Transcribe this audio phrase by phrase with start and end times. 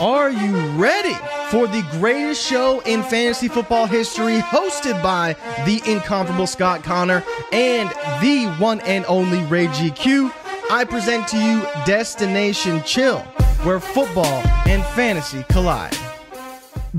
[0.00, 1.14] Are you ready
[1.52, 7.88] for the greatest show in fantasy football history, hosted by the incomparable Scott Connor and
[8.20, 10.32] the one and only Ray GQ?
[10.68, 13.20] I present to you Destination Chill,
[13.62, 15.96] where football and fantasy collide.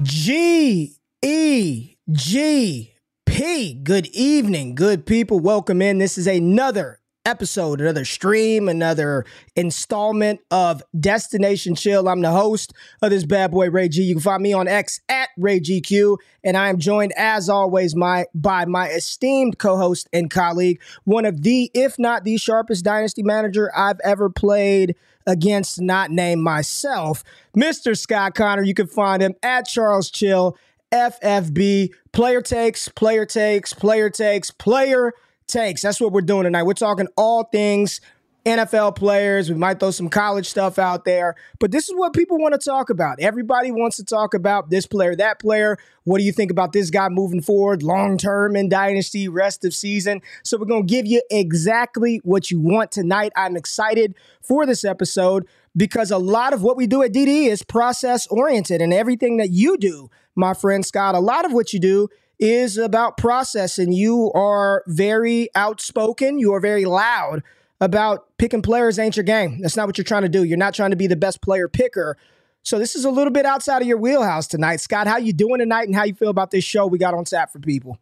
[0.01, 2.93] G E G
[3.25, 3.73] P.
[3.73, 5.41] Good evening, good people.
[5.41, 5.97] Welcome in.
[5.97, 12.07] This is another episode, another stream, another installment of Destination Chill.
[12.07, 14.03] I'm the host of this bad boy, Ray G.
[14.03, 17.95] You can find me on X at Ray GQ, and I am joined, as always,
[17.95, 23.23] my by my esteemed co-host and colleague, one of the, if not the sharpest dynasty
[23.23, 24.95] manager I've ever played
[25.27, 27.23] against, not named myself,
[27.57, 27.97] Mr.
[27.97, 28.63] Scott Connor.
[28.63, 30.57] You can find him at Charles Chill.
[30.91, 35.13] FFB, player takes, player takes, player takes, player
[35.47, 35.81] takes.
[35.81, 36.63] That's what we're doing tonight.
[36.63, 38.01] We're talking all things
[38.45, 39.49] NFL players.
[39.49, 42.59] We might throw some college stuff out there, but this is what people want to
[42.59, 43.19] talk about.
[43.19, 45.77] Everybody wants to talk about this player, that player.
[46.03, 49.73] What do you think about this guy moving forward, long term in Dynasty, rest of
[49.73, 50.21] season?
[50.43, 53.31] So, we're going to give you exactly what you want tonight.
[53.35, 57.63] I'm excited for this episode because a lot of what we do at DD is
[57.63, 61.79] process oriented, and everything that you do, my friend Scott, a lot of what you
[61.79, 62.09] do
[62.39, 66.39] is about process and you are very outspoken.
[66.39, 67.43] You are very loud
[67.81, 69.61] about picking players ain't your game.
[69.61, 70.43] That's not what you're trying to do.
[70.43, 72.17] You're not trying to be the best player picker.
[72.63, 74.77] So this is a little bit outside of your wheelhouse tonight.
[74.77, 77.25] Scott how you doing tonight and how you feel about this show we got on
[77.25, 77.99] tap for people?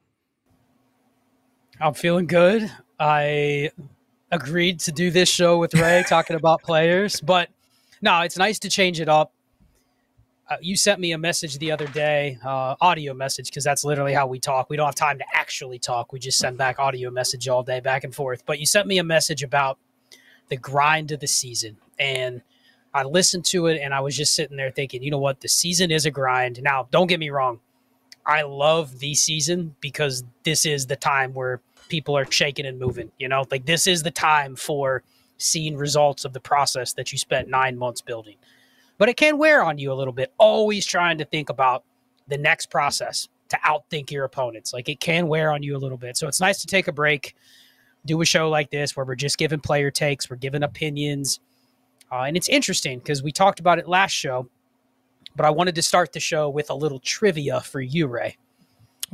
[1.81, 2.71] I'm feeling good.
[2.99, 3.71] I
[4.33, 7.49] agreed to do this show with ray talking about players but
[8.01, 9.31] no it's nice to change it up
[10.61, 14.27] you sent me a message the other day, uh, audio message, because that's literally how
[14.27, 14.69] we talk.
[14.69, 16.13] We don't have time to actually talk.
[16.13, 18.45] We just send back audio message all day, back and forth.
[18.45, 19.77] But you sent me a message about
[20.49, 22.41] the grind of the season, and
[22.93, 25.49] I listened to it, and I was just sitting there thinking, you know what, the
[25.49, 26.61] season is a grind.
[26.61, 27.59] Now, don't get me wrong,
[28.25, 33.11] I love the season because this is the time where people are shaking and moving.
[33.17, 35.03] You know, like this is the time for
[35.37, 38.35] seeing results of the process that you spent nine months building
[38.97, 40.33] but it can wear on you a little bit.
[40.37, 41.83] Always trying to think about
[42.27, 44.73] the next process to outthink your opponents.
[44.73, 46.17] Like it can wear on you a little bit.
[46.17, 47.35] So it's nice to take a break,
[48.05, 51.39] do a show like this where we're just giving player takes, we're giving opinions.
[52.11, 54.49] Uh, and it's interesting because we talked about it last show,
[55.35, 58.37] but I wanted to start the show with a little trivia for you, Ray.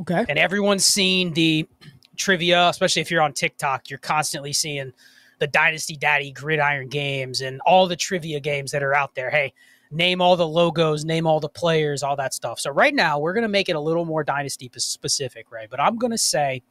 [0.00, 0.24] Okay.
[0.28, 1.68] And everyone's seen the
[2.16, 4.92] trivia, especially if you're on TikTok, you're constantly seeing
[5.38, 9.30] the Dynasty Daddy gridiron games and all the trivia games that are out there.
[9.30, 9.52] Hey,
[9.90, 12.60] name all the logos, name all the players, all that stuff.
[12.60, 15.68] So right now we're going to make it a little more dynasty specific, right?
[15.68, 16.62] But I'm going to say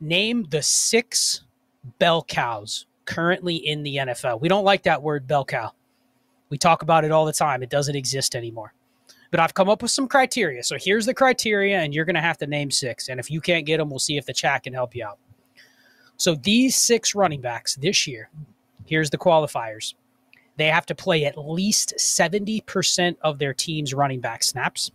[0.00, 1.42] name the six
[1.98, 4.40] bell cows currently in the NFL.
[4.40, 5.72] We don't like that word bell cow.
[6.48, 7.62] We talk about it all the time.
[7.62, 8.72] It doesn't exist anymore.
[9.30, 10.62] But I've come up with some criteria.
[10.62, 13.08] So here's the criteria, and you're going to have to name six.
[13.08, 15.18] And if you can't get them, we'll see if the chat can help you out.
[16.16, 18.30] So these six running backs this year,
[18.86, 19.94] here's the qualifiers
[20.56, 24.90] they have to play at least 70% of their team's running back snaps.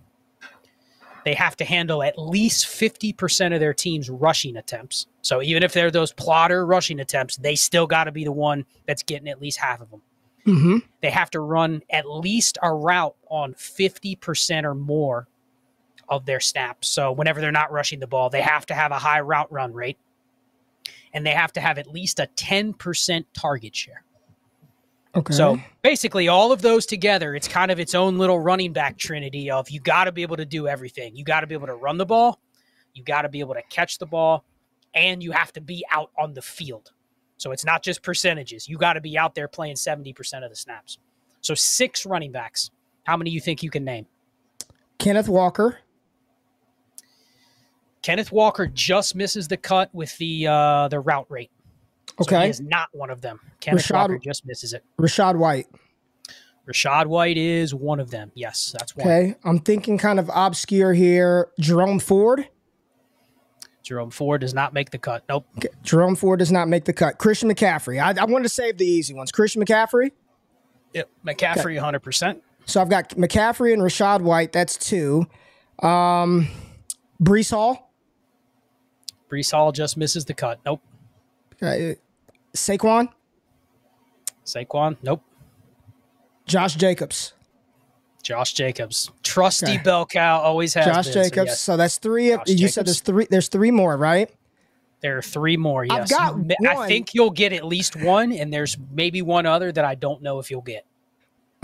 [1.24, 5.06] They have to handle at least 50% of their team's rushing attempts.
[5.22, 8.66] So even if they're those plotter rushing attempts, they still got to be the one
[8.88, 10.02] that's getting at least half of them.
[10.48, 10.78] Mm-hmm.
[11.02, 15.28] They have to run at least a route on 50% or more
[16.10, 16.88] of their snaps.
[16.88, 19.74] So whenever they're not rushing the ball, they have to have a high route run
[19.74, 19.98] rate
[21.14, 24.04] and they have to have at least a 10% target share.
[25.14, 25.34] Okay.
[25.34, 29.52] So basically, all of those together, it's kind of its own little running back trinity
[29.52, 31.16] of you got to be able to do everything.
[31.16, 32.40] You got to be able to run the ball,
[32.94, 34.46] you got to be able to catch the ball,
[34.94, 36.92] and you have to be out on the field.
[37.38, 38.70] So it's not just percentages.
[38.70, 41.00] You got to be out there playing 70% of the snaps.
[41.42, 42.70] So six running backs
[43.04, 44.06] How many you think you can name?
[45.00, 45.80] Kenneth Walker.
[48.04, 51.52] Kenneth Walker just misses the cut with the uh, the route rate.
[52.20, 52.44] So Okay.
[52.46, 53.40] he is not one of them.
[53.60, 54.84] Kenneth Rashad- Walker just misses it.
[55.00, 55.68] Rachaad White.
[56.68, 58.32] Rachaad White is one of them.
[58.36, 59.08] Yes, that's one.
[59.08, 59.36] Okay.
[59.44, 61.50] I'm thinking kind of obscure here.
[61.60, 62.48] Jerome Ford.
[63.84, 65.24] Jerome Ford does not make the cut.
[65.28, 65.48] Nope.
[65.58, 65.70] Okay.
[65.82, 67.18] Jerome Ford does not make the cut.
[67.18, 68.00] Christian McCaffrey.
[68.02, 69.32] I, I wanted to save the easy ones.
[69.32, 70.12] Christian McCaffrey.
[70.94, 71.10] Yep.
[71.26, 72.42] McCaffrey, 100%.
[72.66, 74.52] So I've got McCaffrey and Rachaad White.
[74.52, 75.26] That's two.
[75.82, 76.48] Um,
[77.22, 77.92] Breece Hall.
[79.32, 80.60] Breece Hall just misses the cut.
[80.64, 80.82] Nope.
[81.62, 81.94] Uh,
[82.56, 83.10] Saquon.
[84.46, 84.98] Saquon.
[85.04, 85.22] Nope.
[86.46, 87.34] Josh Jacobs.
[88.24, 89.10] Josh Jacobs.
[89.24, 89.78] Trusty Okay.
[89.84, 91.48] bell cow always has Josh been, so Jacobs.
[91.48, 91.62] yes.
[91.62, 92.30] So that's three.
[92.30, 93.28] Josh you said there's three.
[93.30, 94.30] There's three more, right?
[95.02, 95.86] There are three more.
[95.90, 96.88] I've got You I one.
[96.88, 100.38] think you'll get at least one, and there's maybe one other that I don't know
[100.40, 100.86] if you'll get.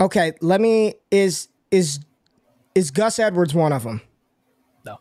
[0.00, 0.32] Okay.
[0.40, 0.94] Let me.
[1.12, 2.00] Is is
[2.74, 4.00] is Gus Edwards one of them?
[4.84, 4.98] No.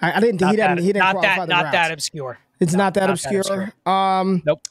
[0.00, 0.40] I, I didn't.
[0.40, 0.78] Not he didn't.
[0.78, 1.72] he didn't not qualify that, the not routes.
[1.72, 2.38] that obscure.
[2.60, 3.40] It's No, not that not that obscure.
[3.40, 3.72] obscure.
[3.92, 4.62] Um, Nope.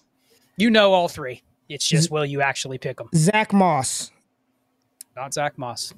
[0.58, 1.42] You know all three.
[1.70, 3.10] It's just will you actually pick them?
[3.16, 4.12] Zach Moss.
[5.16, 5.94] Not Zach Moss.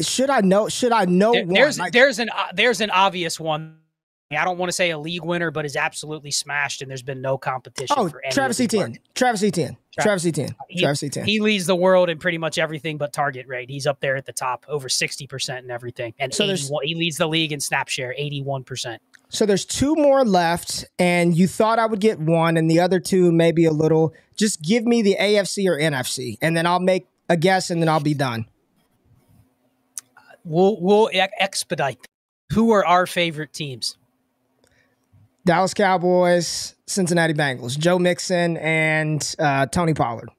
[0.00, 0.68] Should I know?
[0.68, 1.54] Should I know There- one?
[1.54, 3.78] there's Like, there's an uh, there's an obvious one.
[4.36, 7.20] I don't want to say a league winner, but is absolutely smashed, and there's been
[7.20, 8.32] no competition oh, for any.
[8.32, 8.98] Travis Etienne.
[9.14, 9.76] Travis Etienne.
[9.92, 10.54] Tra- Travis Etienne.
[10.68, 11.26] He- Travis Etienne.
[11.26, 13.70] He leads the world in pretty much everything but target rate.
[13.70, 16.14] He's up there at the top, over sixty percent and everything.
[16.18, 19.00] And So there's- 81 he leads the league in snap share, eighty-one percent.
[19.28, 23.00] So there's two more left, and you thought I would get one, and the other
[23.00, 24.14] two maybe a little.
[24.36, 27.88] Just give me the AFC or NFC, and then I'll make a guess, and then
[27.88, 28.46] I'll be done.
[30.44, 32.06] We'll we'll expedite.
[32.52, 33.96] Who are our favorite teams?
[35.46, 40.30] Dallas Cowboys, Cincinnati Bengals, Joe Mixon, and uh, Tony Pollard.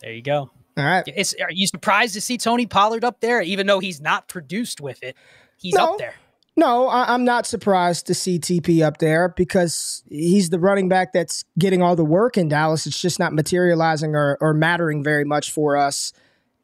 [0.00, 0.50] There you go.
[0.76, 1.04] All right.
[1.06, 4.80] Is, are you surprised to see Tony Pollard up there, even though he's not produced
[4.80, 5.16] with it?
[5.56, 5.92] He's No.
[5.92, 6.14] up there.
[6.56, 11.12] No, I, I'm not surprised to see TP up there because he's the running back
[11.12, 12.86] that's getting all the work in Dallas.
[12.86, 16.12] It's just not materializing or, or mattering very much for us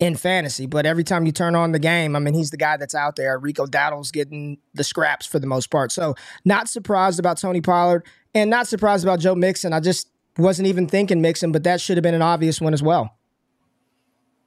[0.01, 0.67] in fantasy.
[0.67, 3.17] But every time you turn on the game, I mean, he's the guy that's out
[3.17, 3.39] there.
[3.39, 5.93] Rico Dowdle's getting the scraps for the most part.
[5.93, 8.05] So, not surprised about Tony Pollard
[8.35, 9.73] and not surprised about Joe Mixon.
[9.73, 12.83] I just wasn't even thinking Mixon, but that should have been an obvious one as
[12.83, 13.17] well.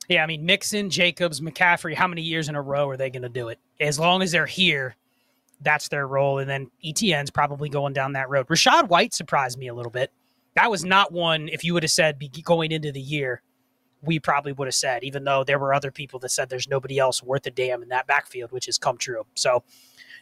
[0.09, 1.93] Yeah, I mean Mixon, Jacobs, McCaffrey.
[1.93, 3.59] How many years in a row are they going to do it?
[3.79, 4.95] As long as they're here,
[5.61, 6.39] that's their role.
[6.39, 8.47] And then Etienne's probably going down that road.
[8.47, 10.11] Rachaad White surprised me a little bit.
[10.55, 11.47] That was not one.
[11.47, 13.41] If you would have said going into the year,
[14.03, 15.03] we probably would have said.
[15.03, 17.89] Even though there were other people that said there's nobody else worth a damn in
[17.89, 19.25] that backfield, which has come true.
[19.35, 19.63] So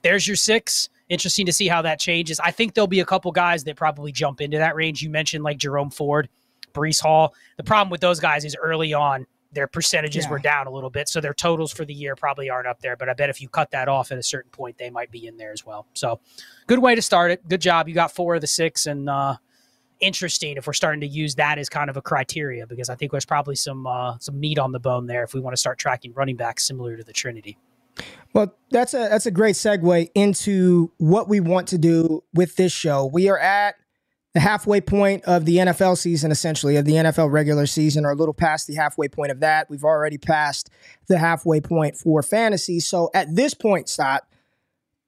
[0.03, 0.89] there's your six.
[1.09, 2.39] Interesting to see how that changes.
[2.39, 5.01] I think there'll be a couple guys that probably jump into that range.
[5.01, 6.29] You mentioned like Jerome Ford,
[6.73, 7.33] Breece Hall.
[7.57, 10.31] The problem with those guys is early on their percentages Yeah.
[10.31, 12.95] were down a little bit, so their totals for the year probably aren't up there.
[12.95, 15.27] But I bet if you cut that off at a certain point, they might be
[15.27, 15.85] in there as well.
[15.93, 16.21] So,
[16.67, 17.45] good way to start it.
[17.49, 17.89] Good job.
[17.89, 19.35] You got four of the six, and uh,
[20.01, 23.11] interesting if we're starting to use that as kind of a criteria because I think
[23.11, 25.79] there's probably some uh, some meat on the bone there if we want to start
[25.79, 27.57] tracking running backs similar to the Trinity.
[28.33, 32.71] Well, that's a that's a great segue into what we want to do with this
[32.71, 33.05] show.
[33.05, 33.75] We are at
[34.33, 38.15] the halfway point of the NFL season, essentially, of the NFL regular season, or a
[38.15, 39.69] little past the halfway point of that.
[39.69, 40.69] We've already passed
[41.07, 42.79] the halfway point for fantasy.
[42.79, 44.25] So at this point, Stott,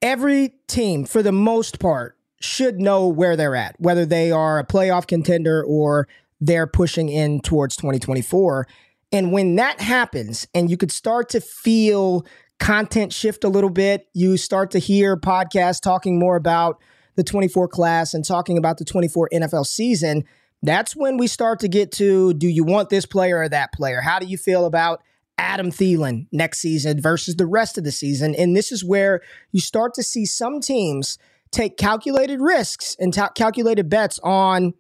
[0.02, 4.66] every team, for the most part, should know where they're at, whether they are a
[4.66, 6.08] playoff contender or
[6.42, 8.68] they're pushing in towards 2024.
[9.12, 12.26] And when that happens, and you could start to feel
[12.60, 16.82] content shift a little bit, you start to hear podcasts talking more about
[17.16, 20.24] the 24 class and talking about the 24 NFL season.
[20.62, 24.02] That's when we start to get to do you want this player or that player?
[24.02, 25.02] How do you feel about
[25.38, 28.34] Adam Thielen next season versus the rest of the season?
[28.36, 29.22] And this is where
[29.52, 31.18] you start to see some teams
[31.54, 34.74] take calculated risks and ta- calculated bets on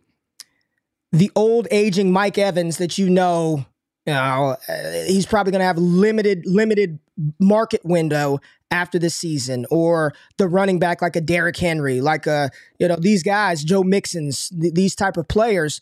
[1.11, 3.65] the old aging Mike Evans that you know,
[4.05, 6.99] you know, uh, he's probably going to have limited limited
[7.39, 8.39] market window
[8.71, 12.49] after the season, or the running back like a Derrick Henry, like a
[12.79, 15.79] you know these guys, Joe Mixon's, th- these type of players.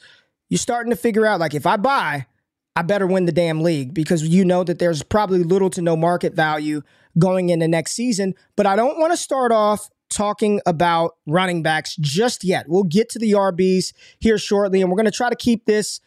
[0.50, 2.28] You're starting to figure out like if I buy,
[2.76, 5.96] I better win the damn league because you know that there's probably little to no
[5.96, 6.82] market value
[7.18, 8.36] going into next season.
[8.58, 12.68] But I don't want to start off talking about running backs just yet.
[12.68, 16.00] We'll get to the RBs here shortly, and we're going to try to keep this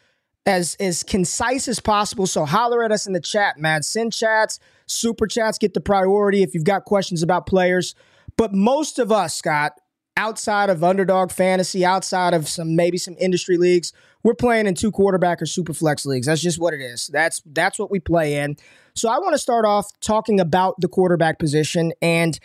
[0.47, 2.27] as as concise as possible.
[2.27, 3.83] So holler at us in the chat, man.
[3.83, 7.95] Send chats, super chats get the priority if you've got questions about players.
[8.37, 9.73] But most of us, Scott,
[10.17, 13.93] outside of underdog fantasy, outside of some maybe some industry leagues,
[14.23, 16.27] we're playing in two quarterback or super flex leagues.
[16.27, 17.09] That's just what it is.
[17.09, 18.57] That's that's what we play in.
[18.95, 22.39] So I want to start off talking about the quarterback position, and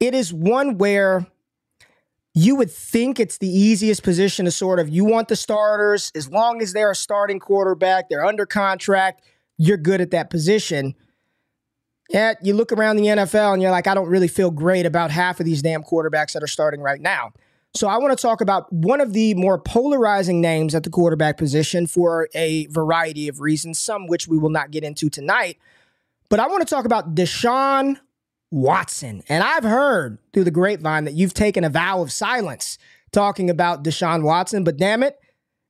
[0.00, 1.26] it is one where
[2.34, 6.28] you would think it's the easiest position to sort of you want the starters as
[6.28, 9.22] long as they're a starting quarterback, they're under contract,
[9.56, 10.94] you're good at that position.
[12.10, 15.10] Yet you look around the NFL and you're like, I don't really feel great about
[15.10, 17.32] half of these damn quarterbacks that are starting right now.
[17.74, 21.36] So I want to talk about one of the more polarizing names at the quarterback
[21.36, 25.58] position for a variety of reasons, some which we will not get into tonight.
[26.28, 27.96] But I want to talk about Deshaun
[28.50, 29.22] Watson.
[29.28, 32.78] And I've heard through the grapevine that you've taken a vow of silence
[33.12, 35.18] talking about Deshaun Watson, but damn it,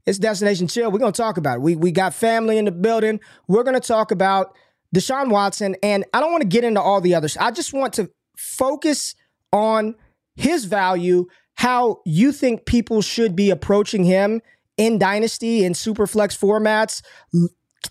[0.07, 0.91] it's Destination Chill.
[0.91, 1.63] We're going to talk about it.
[1.63, 3.21] We, we got family in the building.
[3.49, 4.57] We're going to talk about
[4.95, 7.37] Deshaun Watson, and I don't want to get into all the others.
[7.37, 9.15] I just want to focus
[9.53, 9.97] on
[10.37, 14.41] his value, how you think people should be approaching him
[14.77, 17.03] in Dynasty and Superflex formats,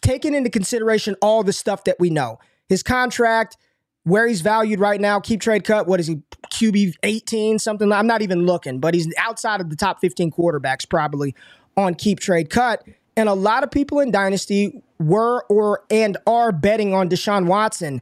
[0.02, 2.40] taking into consideration all the stuff that we know.
[2.70, 3.58] His contract,
[4.06, 5.88] where he's valued right now, keep trade cut.
[5.88, 6.22] What is he?
[6.52, 7.92] QB 18, something.
[7.92, 11.36] I'm not even looking, but he's outside of the top 15 quarterbacks probably
[11.76, 12.84] on keep trade cut.
[13.18, 18.02] And a lot of people in Dynasty were or and are betting on Deshaun Watson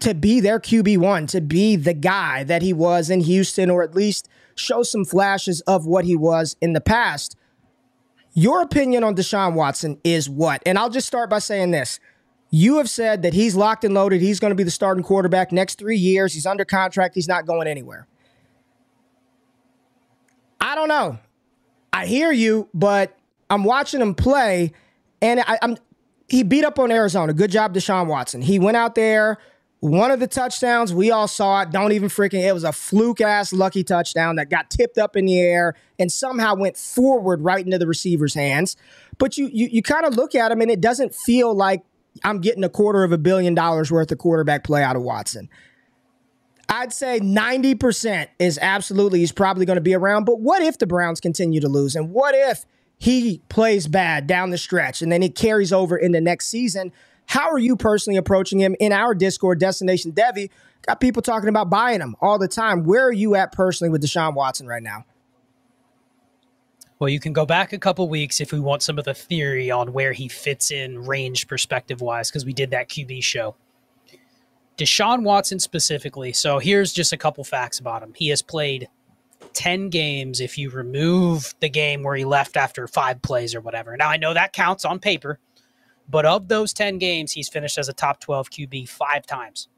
[0.00, 3.94] to be their QB1, to be the guy that he was in Houston, or at
[3.94, 7.36] least show some flashes of what he was in the past.
[8.32, 10.62] Your opinion on Deshaun Watson is what?
[10.66, 12.00] And I'll just start by saying this.
[12.56, 14.20] You have said that he's locked and loaded.
[14.20, 16.32] He's going to be the starting quarterback next three years.
[16.32, 17.16] He's under contract.
[17.16, 18.06] He's not going anywhere.
[20.60, 21.18] I don't know.
[21.92, 23.18] I hear you, but
[23.50, 24.70] I'm watching him play,
[25.20, 25.78] and I, am
[26.28, 27.32] he beat up on Arizona.
[27.32, 28.40] Good job, Deshaun Watson.
[28.40, 29.38] He went out there.
[29.80, 31.72] One of the touchdowns, we all saw it.
[31.72, 35.24] Don't even freaking, it was a fluke ass lucky touchdown that got tipped up in
[35.24, 38.76] the air and somehow went forward right into the receiver's hands.
[39.18, 41.82] But you you, you kind of look at him and it doesn't feel like
[42.22, 45.48] I'm getting a quarter of a billion dollars worth of quarterback play out of Watson.
[46.68, 50.24] I'd say 90% is absolutely he's probably going to be around.
[50.24, 51.94] But what if the Browns continue to lose?
[51.94, 52.64] And what if
[52.98, 56.92] he plays bad down the stretch and then it carries over into next season.
[57.26, 60.50] How are you personally approaching him in our Discord, Destination Devy?
[60.86, 62.84] Got people talking about buying him all the time.
[62.84, 65.04] Where are you at personally with Deshaun Watson right now?
[67.04, 69.70] Well, you can go back a couple weeks if we want some of the theory
[69.70, 73.56] on where he fits in range perspective wise, because we did that QB show.
[74.78, 76.32] Deshaun Watson specifically.
[76.32, 78.14] So here's just a couple facts about him.
[78.16, 78.88] He has played
[79.52, 83.94] 10 games if you remove the game where he left after five plays or whatever.
[83.98, 85.38] Now, I know that counts on paper,
[86.08, 89.68] but of those 10 games, he's finished as a top 12 QB five times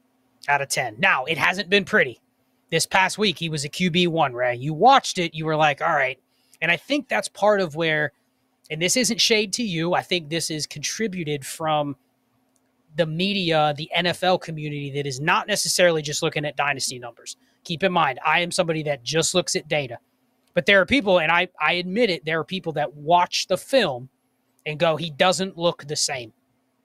[0.47, 0.95] out of 10.
[0.97, 2.21] Now, it hasn't been pretty.
[2.71, 4.55] This past week, he was a QB1, Ray.
[4.55, 6.17] You watched it, you were like, all right.
[6.61, 8.11] And I think that's part of where,
[8.69, 11.95] and this isn't shade to you, I think this is contributed from
[12.95, 17.37] the media, the NFL community that is not necessarily just looking at dynasty numbers.
[17.63, 19.99] Keep in mind, I am somebody that just looks at data.
[20.53, 23.57] But there are people, and I, I admit it, there are people that watch the
[23.57, 24.09] film
[24.65, 26.33] and go, he doesn't look the same.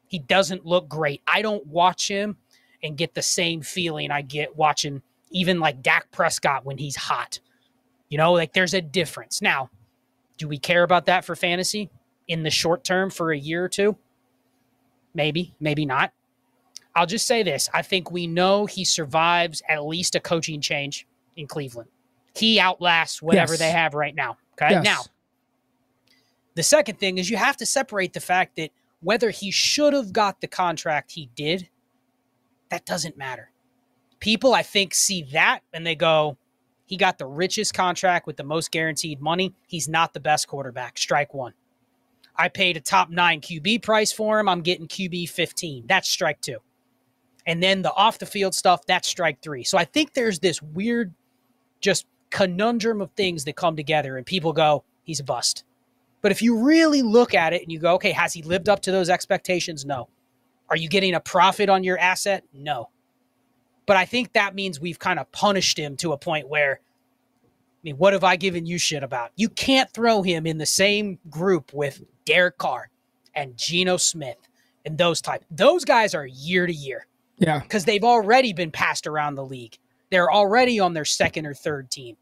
[0.06, 1.22] He doesn't look great.
[1.26, 2.36] I don't watch him
[2.82, 5.00] and get the same feeling I get watching
[5.30, 7.40] even like Dak Prescott when he's hot.
[8.12, 9.40] You know, like there's a difference.
[9.40, 9.70] Now,
[10.36, 11.88] do we care about that for fantasy
[12.28, 13.96] in the short term for a year or two?
[15.14, 16.12] Maybe, maybe not.
[16.94, 17.70] I'll just say this.
[17.72, 21.06] I think we know he survives at least a coaching change
[21.38, 21.88] in Cleveland.
[22.34, 23.60] He outlasts whatever yes.
[23.60, 24.36] they have right now.
[24.60, 24.72] Okay.
[24.72, 24.84] Yes.
[24.84, 25.00] Now,
[26.54, 30.12] the second thing is you have to separate the fact that whether he should have
[30.12, 31.66] got the contract he did,
[32.68, 33.50] that doesn't matter.
[34.20, 36.36] People, I think, see that and they go,
[36.84, 39.54] he got the richest contract with the most guaranteed money.
[39.66, 40.98] He's not the best quarterback.
[40.98, 41.54] Strike one.
[42.36, 44.48] I paid a top nine QB price for him.
[44.48, 45.84] I'm getting QB 15.
[45.86, 46.58] That's strike two.
[47.46, 49.64] And then the off the field stuff, that's strike three.
[49.64, 51.12] So I think there's this weird,
[51.80, 55.64] just conundrum of things that come together, and people go, he's a bust.
[56.20, 58.80] But if you really look at it and you go, okay, has he lived up
[58.82, 59.84] to those expectations?
[59.84, 60.08] No.
[60.70, 62.44] Are you getting a profit on your asset?
[62.54, 62.90] No.
[63.92, 67.80] But I think that means we've kind of punished him to a point where, I
[67.82, 69.32] mean, what have I given you shit about?
[69.36, 72.88] You can't throw him in the same group with Derek Carr
[73.34, 74.48] and Geno Smith
[74.86, 75.44] and those type.
[75.50, 77.06] Those guys are year to year.
[77.36, 77.58] Yeah.
[77.58, 79.76] Because they've already been passed around the league.
[80.10, 82.16] They're already on their second or third team.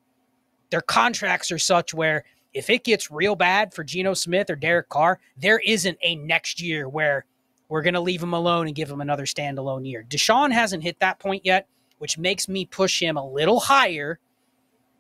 [0.71, 4.89] Their contracts are such where if it gets real bad for Geno Smith or Derek
[4.89, 7.27] Carr, there isn't a next year where
[7.71, 10.05] we're going to leave him alone and give him another standalone year.
[10.07, 14.19] Deshaun hasn't hit that point yet, which makes me push him a little higher,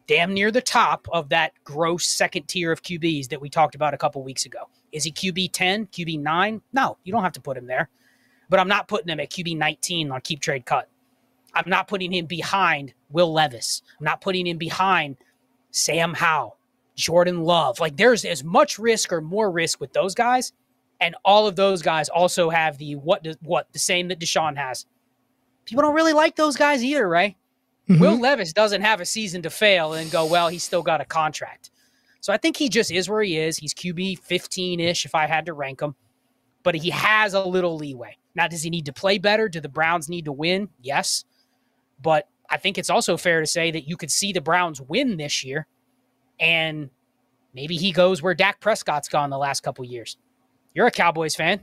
[0.06, 3.92] damn near the top of that gross second tier of QBs that we talked about
[3.92, 4.70] a couple weeks ago.
[4.92, 6.62] Is he QB 10, QB 9?
[6.72, 7.90] No, you don't have to put him there.
[8.48, 10.88] But I'm not putting him at QB 19 on keep trade cut.
[11.54, 13.82] I'm not putting him behind Will Levis.
[13.98, 15.16] I'm not putting him behind
[15.72, 16.56] Sam Howell,
[16.94, 17.80] Jordan Love.
[17.80, 20.52] Like there's as much risk or more risk with those guys.
[21.00, 24.86] And all of those guys also have the what what the same that Deshaun has.
[25.64, 27.36] People don't really like those guys either, right?
[27.88, 28.00] Mm-hmm.
[28.00, 31.04] Will Levis doesn't have a season to fail and go, well, he's still got a
[31.04, 31.70] contract.
[32.20, 33.56] So I think he just is where he is.
[33.56, 35.94] He's QB 15 ish if I had to rank him,
[36.62, 38.16] but he has a little leeway.
[38.34, 39.48] Now, does he need to play better?
[39.48, 40.68] Do the Browns need to win?
[40.80, 41.24] Yes.
[42.00, 45.16] But I think it's also fair to say that you could see the Browns win
[45.16, 45.66] this year
[46.38, 46.90] and
[47.54, 50.16] maybe he goes where Dak Prescott's gone the last couple years.
[50.74, 51.60] You're a Cowboys fan.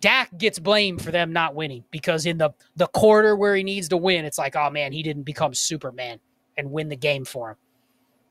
[0.00, 3.88] Dak gets blamed for them not winning because in the the quarter where he needs
[3.88, 6.18] to win, it's like, oh man, he didn't become Superman
[6.56, 7.56] and win the game for him.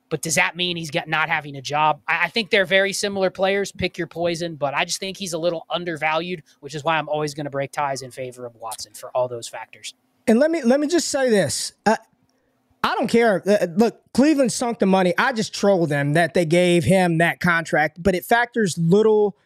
[0.09, 2.01] But does that mean he's got not having a job?
[2.05, 3.71] I, I think they're very similar players.
[3.71, 7.07] Pick your poison, but I just think he's a little undervalued, which is why I'm
[7.07, 9.93] always going to break ties in favor of Watson for all those factors.
[10.27, 11.95] And let me let me just say this: uh,
[12.83, 13.41] I don't care.
[13.47, 15.13] Uh, look, Cleveland sunk the money.
[15.17, 19.37] I just troll them that they gave him that contract, but it factors little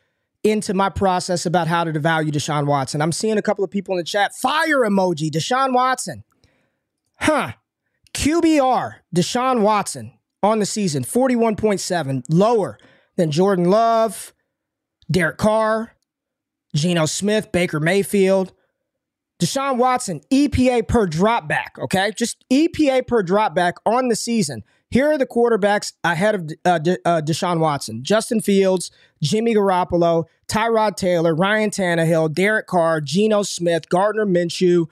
[0.46, 3.02] into my process about how to devalue Deshaun Watson.
[3.02, 5.32] I'm seeing a couple of people in the chat fire emoji.
[5.32, 6.24] Deshaun Watson,
[7.20, 7.54] huh?
[8.14, 12.78] QBR Deshaun Watson on the season, 41.7, lower
[13.16, 14.34] than Jordan Love,
[15.10, 15.94] Derek Carr,
[16.76, 18.54] Geno Smith, Baker Mayfield.
[19.42, 22.12] Deshaun Watson, EPA per dropback, okay?
[22.16, 24.64] Just EPA per dropback on the season.
[24.96, 30.24] Here are the quarterbacks ahead of uh, De- uh, Deshaun Watson Justin Fields, Jimmy Garoppolo,
[30.48, 34.86] Tyrod Taylor, Ryan Tannehill, Derek Carr, Geno Smith, Gardner Minshew,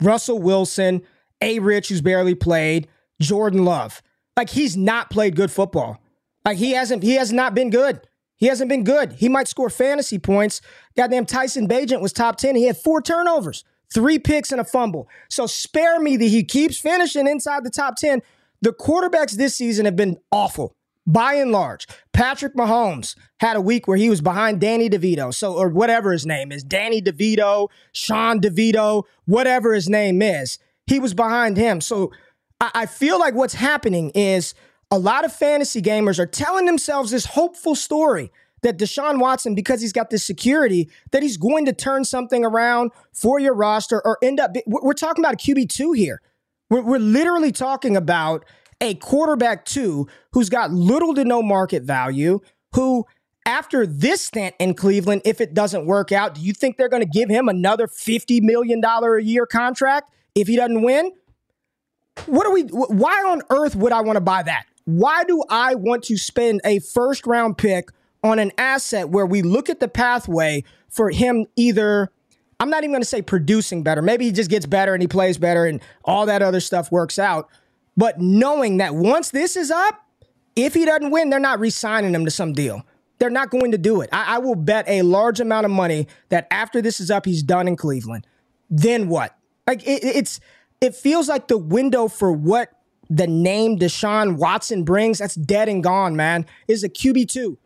[0.00, 1.02] Russell Wilson,
[1.42, 1.58] A.
[1.58, 2.88] Rich, who's barely played,
[3.20, 4.00] Jordan Love.
[4.34, 6.00] Like he's not played good football.
[6.46, 8.00] Like he hasn't he has not been good.
[8.36, 9.12] He hasn't been good.
[9.12, 10.62] He might score fantasy points.
[10.96, 12.56] Goddamn Tyson Bagent was top 10.
[12.56, 15.06] He had four turnovers, three picks, and a fumble.
[15.28, 18.22] So spare me that he keeps finishing inside the top 10.
[18.64, 20.74] The quarterbacks this season have been awful
[21.06, 21.86] by and large.
[22.14, 25.34] Patrick Mahomes had a week where he was behind Danny DeVito.
[25.34, 30.58] So, or whatever his name is, Danny DeVito, Sean DeVito, whatever his name is.
[30.86, 31.82] He was behind him.
[31.82, 32.10] So
[32.58, 34.54] I feel like what's happening is
[34.90, 39.82] a lot of fantasy gamers are telling themselves this hopeful story that Deshaun Watson, because
[39.82, 44.16] he's got this security, that he's going to turn something around for your roster or
[44.22, 44.52] end up.
[44.66, 46.22] We're talking about a QB2 here.
[46.70, 48.44] We're, we're literally talking about
[48.80, 52.40] a quarterback two who's got little to no market value,
[52.74, 53.06] who
[53.46, 57.02] after this stint in Cleveland, if it doesn't work out, do you think they're going
[57.02, 61.12] to give him another $50 million a year contract if he doesn't win?
[62.26, 62.62] What are we?
[62.62, 64.66] Why on earth would I want to buy that?
[64.84, 67.88] Why do I want to spend a first round pick
[68.22, 72.10] on an asset where we look at the pathway for him either?
[72.60, 74.02] I'm not even going to say producing better.
[74.02, 77.18] Maybe he just gets better and he plays better and all that other stuff works
[77.18, 77.48] out.
[77.96, 80.06] But knowing that once this is up,
[80.56, 82.84] if he doesn't win, they're not re signing him to some deal.
[83.18, 84.10] They're not going to do it.
[84.12, 87.42] I, I, will bet a large amount of money that after this is up, he's
[87.42, 88.26] done in Cleveland.
[88.70, 89.36] Then what?
[89.66, 90.40] Like it, it's
[90.80, 92.70] it feels like the window for what
[93.08, 97.56] the name Deshaun Watson brings, that's dead and gone, man, is a QB2.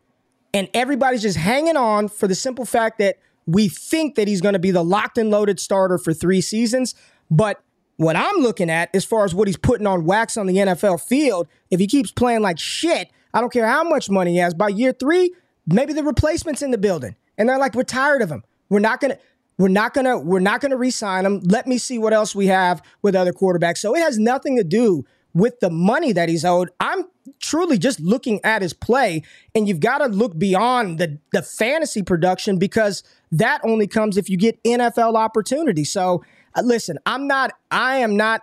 [0.54, 3.18] And everybody's just hanging on for the simple fact that
[3.48, 6.94] we think that he's going to be the locked and loaded starter for three seasons.
[7.30, 7.62] But
[7.96, 11.00] what I'm looking at, as far as what he's putting on wax on the NFL
[11.00, 14.52] field, if he keeps playing like shit, I don't care how much money he has,
[14.52, 15.32] by year three,
[15.66, 17.16] maybe the replacement's in the building.
[17.38, 18.44] And they're like, we're tired of him.
[18.68, 19.20] We're not going to.
[19.56, 21.40] We're not gonna we're not gonna re-sign him.
[21.40, 23.78] Let me see what else we have with other quarterbacks.
[23.78, 26.70] So it has nothing to do with the money that he's owed.
[26.78, 27.06] I'm
[27.40, 29.22] truly just looking at his play,
[29.56, 34.28] and you've got to look beyond the the fantasy production because that only comes if
[34.28, 35.84] you get NFL opportunity.
[35.84, 38.42] So uh, listen, I'm not I am not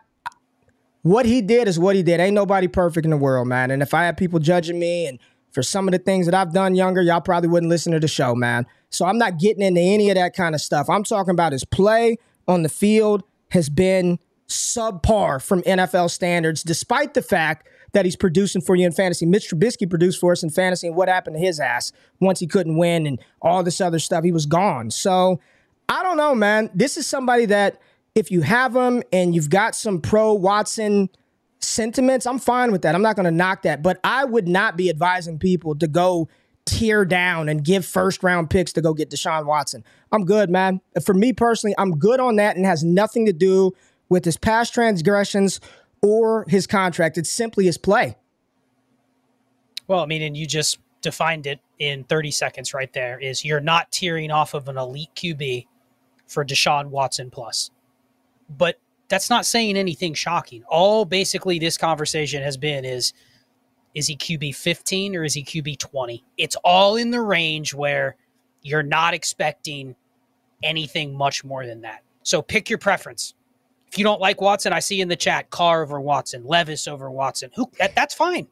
[1.02, 2.20] what he did is what he did.
[2.20, 3.70] Ain't nobody perfect in the world, man.
[3.70, 5.20] And if I had people judging me and
[5.52, 8.08] for some of the things that I've done younger, y'all probably wouldn't listen to the
[8.08, 8.66] show, man.
[8.90, 10.90] So I'm not getting into any of that kind of stuff.
[10.90, 12.18] I'm talking about his play
[12.48, 18.62] on the field has been subpar from NFL standards, despite the fact that he's producing
[18.62, 19.26] for you in fantasy.
[19.26, 22.46] Mitch Trubisky produced for us in fantasy, and what happened to his ass once he
[22.46, 24.26] couldn't win and all this other stuff?
[24.26, 24.92] He was gone.
[24.92, 25.40] So
[25.88, 26.70] I don't know, man.
[26.76, 27.82] This is somebody that
[28.14, 31.10] if you have him and you've got some pro Watson
[31.60, 32.96] sentiments, I'm fine with that.
[32.96, 36.28] I'm not going to knock that, but I would not be advising people to go
[36.66, 39.86] tear down and give first round picks to go get Deshaun Watson.
[40.12, 40.82] I'm good, man.
[41.06, 43.72] For me personally, I'm good on that and has nothing to do
[44.10, 45.62] with his past transgressions
[46.06, 47.18] or his contract.
[47.18, 48.16] It's simply his play.
[49.88, 53.60] Well, I mean, and you just defined it in 30 seconds right there is you're
[53.60, 55.68] not tearing off of an elite QB
[56.28, 57.70] for Deshaun Watson plus.
[58.50, 60.64] But that's not saying anything shocking.
[60.68, 63.14] All basically this conversation has been is
[63.94, 66.24] is he QB 15 or is he QB 20?
[66.38, 68.18] It's all in the range where
[68.62, 69.96] you're not expecting
[70.64, 72.04] anything much more than that.
[72.24, 73.36] So pick your preference.
[73.96, 77.10] If you don't like Watson, I see in the chat Carr over Watson, Levis over
[77.10, 77.50] Watson.
[77.56, 78.46] Who that, that's fine.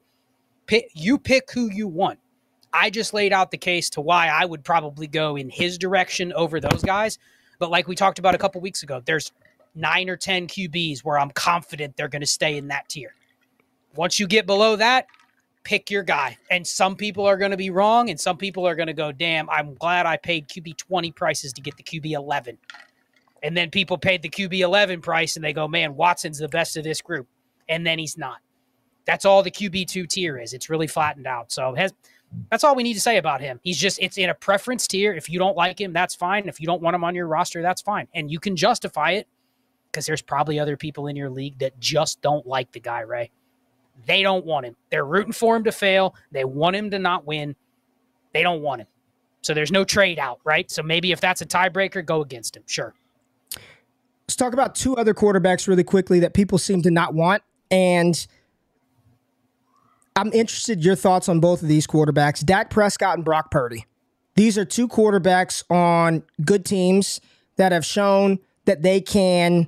[0.67, 2.17] Pick, you pick who you want.
[2.71, 6.31] I just laid out the case to why I would probably go in his direction
[6.31, 7.19] over those guys.
[7.59, 9.33] But like we talked about a couple weeks ago, there's
[9.75, 13.13] nine or 10 QBs where I'm confident they're going to stay in that tier.
[13.95, 15.07] Once you get below that,
[15.65, 16.37] pick your guy.
[16.51, 19.11] And some people are going to be wrong, and some people are going to go,
[19.11, 22.57] damn, I'm glad I paid QB 20 prices to get the QB 11.
[23.43, 26.77] And then people paid the QB 11 price and they go, man, Watson's the best
[26.77, 27.27] of this group.
[27.69, 28.37] And then he's not.
[29.05, 30.53] That's all the QB2 tier is.
[30.53, 31.51] It's really flattened out.
[31.51, 31.93] So has,
[32.49, 33.59] that's all we need to say about him.
[33.61, 35.13] He's just, it's in a preference tier.
[35.13, 36.47] If you don't like him, that's fine.
[36.47, 38.07] If you don't want him on your roster, that's fine.
[38.15, 39.27] And you can justify it
[39.91, 43.29] because there's probably other people in your league that just don't like the guy, Ray.
[44.05, 44.75] They don't want him.
[44.89, 46.15] They're rooting for him to fail.
[46.31, 47.55] They want him to not win.
[48.33, 48.87] They don't want him.
[49.41, 50.71] So there's no trade out, right?
[50.71, 52.63] So maybe if that's a tiebreaker, go against him.
[52.65, 52.93] Sure.
[54.33, 57.43] Let's talk about two other quarterbacks really quickly that people seem to not want.
[57.69, 58.25] And
[60.15, 63.85] I'm interested your thoughts on both of these quarterbacks, Dak Prescott and Brock Purdy.
[64.33, 67.21] These are two quarterbacks on good teams
[67.57, 69.67] that have shown that they can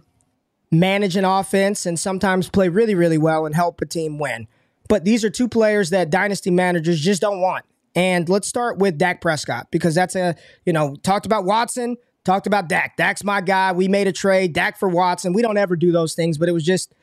[0.71, 4.47] manage an offense and sometimes play really, really well and help a team win.
[4.89, 7.65] But these are two players that dynasty managers just don't want.
[7.93, 12.47] And let's start with Dak Prescott because that's a, you know, talked about Watson, talked
[12.47, 12.97] about Dak.
[12.97, 13.71] Dak's my guy.
[13.71, 15.31] We made a trade, Dak for Watson.
[15.31, 16.93] We don't ever do those things, but it was just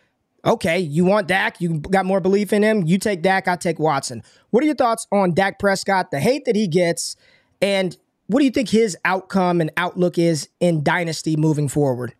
[0.44, 0.78] okay.
[0.78, 1.60] You want Dak?
[1.60, 2.82] You got more belief in him.
[2.82, 3.48] You take Dak.
[3.48, 4.22] I take Watson.
[4.50, 6.10] What are your thoughts on Dak Prescott?
[6.10, 7.16] The hate that he gets,
[7.62, 12.14] and what do you think his outcome and outlook is in dynasty moving forward?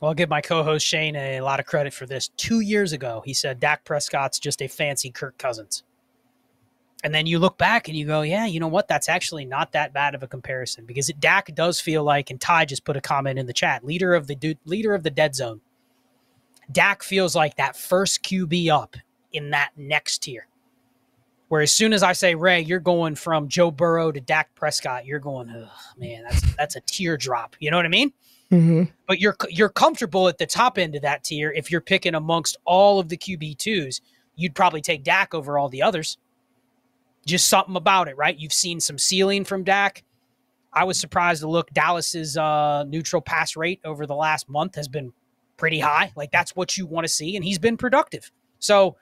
[0.00, 2.28] Well, I'll give my co-host Shane a lot of credit for this.
[2.36, 5.84] Two years ago, he said Dak Prescott's just a fancy Kirk Cousins.
[7.04, 8.86] And then you look back and you go, yeah, you know what?
[8.86, 12.40] That's actually not that bad of a comparison because it, Dak does feel like, and
[12.40, 15.34] Ty just put a comment in the chat, leader of the leader of the dead
[15.34, 15.60] zone.
[16.70, 18.96] Dak feels like that first QB up
[19.32, 20.46] in that next tier.
[21.48, 25.04] Where as soon as I say Ray, you're going from Joe Burrow to Dak Prescott,
[25.04, 27.56] you're going, oh, man, that's that's a teardrop.
[27.58, 28.12] You know what I mean?
[28.50, 28.84] Mm-hmm.
[29.06, 32.56] But you're you're comfortable at the top end of that tier if you're picking amongst
[32.64, 34.00] all of the QB twos.
[34.36, 36.16] You'd probably take Dak over all the others
[37.26, 38.38] just something about it, right?
[38.38, 40.04] You've seen some ceiling from Dak.
[40.72, 44.88] I was surprised to look Dallas's uh, neutral pass rate over the last month has
[44.88, 45.12] been
[45.56, 46.12] pretty high.
[46.16, 48.30] Like that's what you want to see, and he's been productive.
[48.58, 48.96] So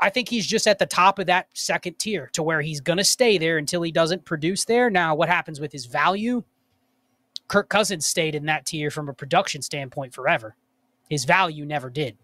[0.00, 2.98] I think he's just at the top of that second tier to where he's going
[2.98, 4.90] to stay there until he doesn't produce there.
[4.90, 6.42] Now, what happens with his value?
[7.48, 10.56] Kirk Cousins stayed in that tier from a production standpoint forever.
[11.08, 12.16] His value never did.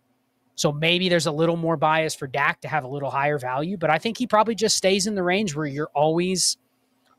[0.55, 3.77] So maybe there's a little more bias for Dak to have a little higher value,
[3.77, 6.59] but I think he probably just stays in the range where you're always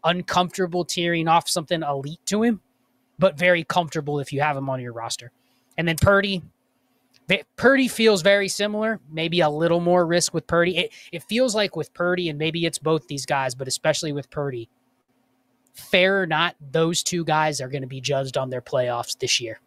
[0.03, 2.61] uncomfortable tearing off something elite to him,
[3.17, 5.31] but very comfortable if you have him on your roster.
[5.77, 6.43] And then Purdy,
[7.55, 10.77] Purdy feels very similar, maybe a little more risk with Purdy.
[10.77, 14.29] It, it feels like with Purdy, and maybe it's both these guys, but especially with
[14.29, 14.69] Purdy,
[15.73, 19.41] fair or not, those two guys are going to be judged on their playoffs this
[19.41, 19.59] year.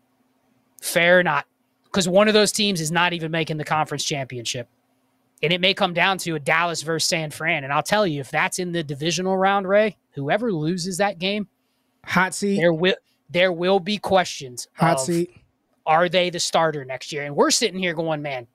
[0.81, 1.47] Fair or not
[1.97, 4.69] because one of those teams is not even making the conference championship.
[5.43, 7.65] And it may come down to a Dallas versus San Fran.
[7.65, 11.49] And I'll tell you, if that's in the divisional round, Ray, whoever loses that game,
[12.05, 12.57] hot seat.
[12.57, 12.97] There will
[13.31, 14.69] there will be questions.
[14.75, 15.35] Hot seat.
[15.87, 17.25] Are they the starter next year?
[17.25, 18.47] And we're sitting here going, man,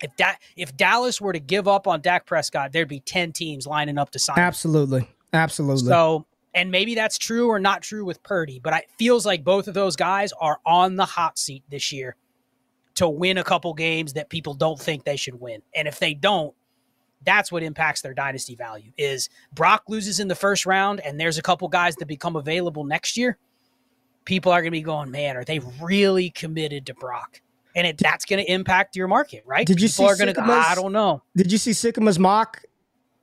[0.00, 3.66] if that if Dallas were to give up on Dak Prescott, there'd be ten teams
[3.66, 4.38] lining up to sign.
[4.38, 5.88] Absolutely, absolutely.
[5.88, 9.66] So, and maybe that's true or not true with Purdy, but it feels like both
[9.66, 12.14] of those guys are on the hot seat this year
[12.96, 15.62] to win a couple games that people don't think they should win.
[15.74, 16.54] And if they don't,
[17.24, 21.38] that's what impacts their dynasty value is Brock loses in the first round and there's
[21.38, 23.38] a couple guys that become available next year.
[24.24, 27.40] People are going to be going, man, are they really committed to Brock?
[27.76, 29.66] And it, that's going to impact your market, right?
[29.66, 31.22] Did you people see are going to go, I don't know.
[31.36, 32.62] Did you see Sikkema's mock,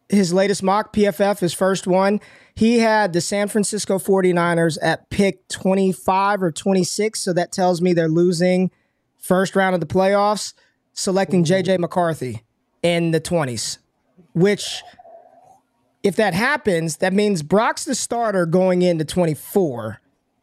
[0.10, 2.20] his latest mock, PFF, his first one?
[2.54, 7.20] He had the San Francisco 49ers at pick 25 or 26.
[7.20, 8.72] So that tells me they're losing–
[9.22, 10.54] first round of the playoffs,
[10.92, 12.44] selecting JJ McCarthy
[12.84, 13.78] in the 20s,
[14.34, 14.84] which
[16.04, 20.02] if that happens, that means Brock's the starter going into 24.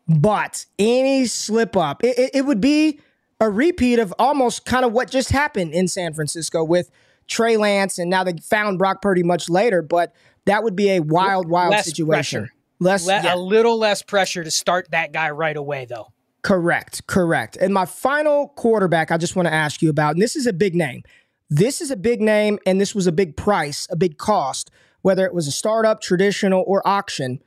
[0.09, 3.01] But any slip up, it, it, it would be
[3.41, 6.91] a repeat of almost kind of what just happened in San Francisco with
[7.27, 9.83] Trey Lance, and now they found Brock Purdy much later.
[9.83, 10.15] But
[10.47, 12.41] that would be a wild, wild less situation.
[12.43, 12.55] Pressure.
[12.81, 13.35] Less, Le- yeah.
[13.35, 16.13] a little less pressure to start that guy right away, though.
[16.43, 17.57] Correct, correct.
[17.57, 20.53] And my final quarterback, I just want to ask you about, and this is a
[20.53, 21.03] big name.
[21.51, 24.71] This is a big name, and this was a big price, a big cost,
[25.03, 27.41] whether it was a startup, traditional, or auction.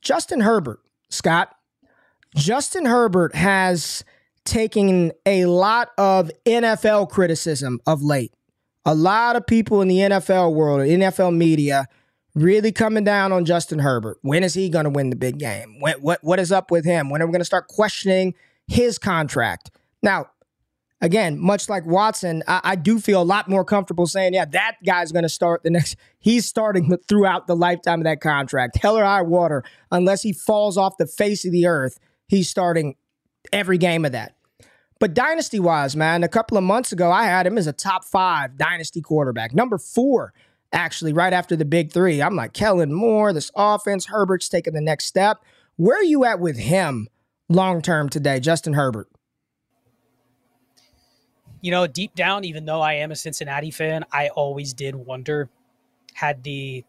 [0.00, 1.54] Justin Herbert, Scott.
[2.36, 4.04] Justin Herbert has
[4.44, 8.32] taken a lot of NFL criticism of late.
[8.84, 11.88] A lot of people in the NFL world, NFL media,
[12.34, 14.18] really coming down on Justin Herbert.
[14.22, 15.80] When is he going to win the big game?
[15.80, 17.10] When, what what is up with him?
[17.10, 18.34] When are we going to start questioning
[18.66, 19.70] his contract?
[20.02, 20.30] Now,
[21.00, 24.76] again, much like Watson, I, I do feel a lot more comfortable saying, yeah, that
[24.84, 25.96] guy's going to start the next.
[26.18, 28.78] He's starting throughout the lifetime of that contract.
[28.78, 32.96] Hell or high water, unless he falls off the face of the earth, he's starting
[33.52, 34.36] every game of that.
[34.98, 38.04] But dynasty wise, man, a couple of months ago, I had him as a top
[38.04, 40.32] five dynasty quarterback, number four
[40.74, 42.20] actually, right after the big three.
[42.20, 45.42] I'm like, Kellen Moore, this offense, Herbert's taking the next step.
[45.76, 47.08] Where are you at with him
[47.48, 49.08] long term today, Justin Herbert?
[51.60, 55.48] You know, deep down, even though I am a Cincinnati fan, I always did wonder
[56.12, 56.84] had the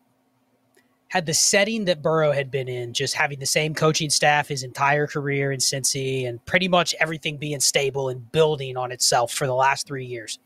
[1.09, 4.63] had the setting that Burrow had been in, just having the same coaching staff his
[4.63, 9.47] entire career in Cincy and pretty much everything being stable and building on itself for
[9.47, 10.39] the last three years.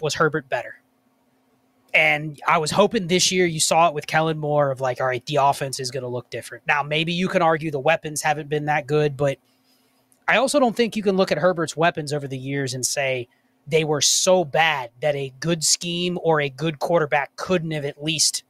[0.00, 0.80] Was Herbert better?
[1.96, 5.06] And I was hoping this year you saw it with Kellen Moore of like, all
[5.06, 6.62] right, the offense is going to look different.
[6.66, 9.38] Now, maybe you can argue the weapons haven't been that good, but
[10.28, 13.28] I also don't think you can look at Herbert's weapons over the years and say
[13.66, 18.04] they were so bad that a good scheme or a good quarterback couldn't have at
[18.04, 18.44] least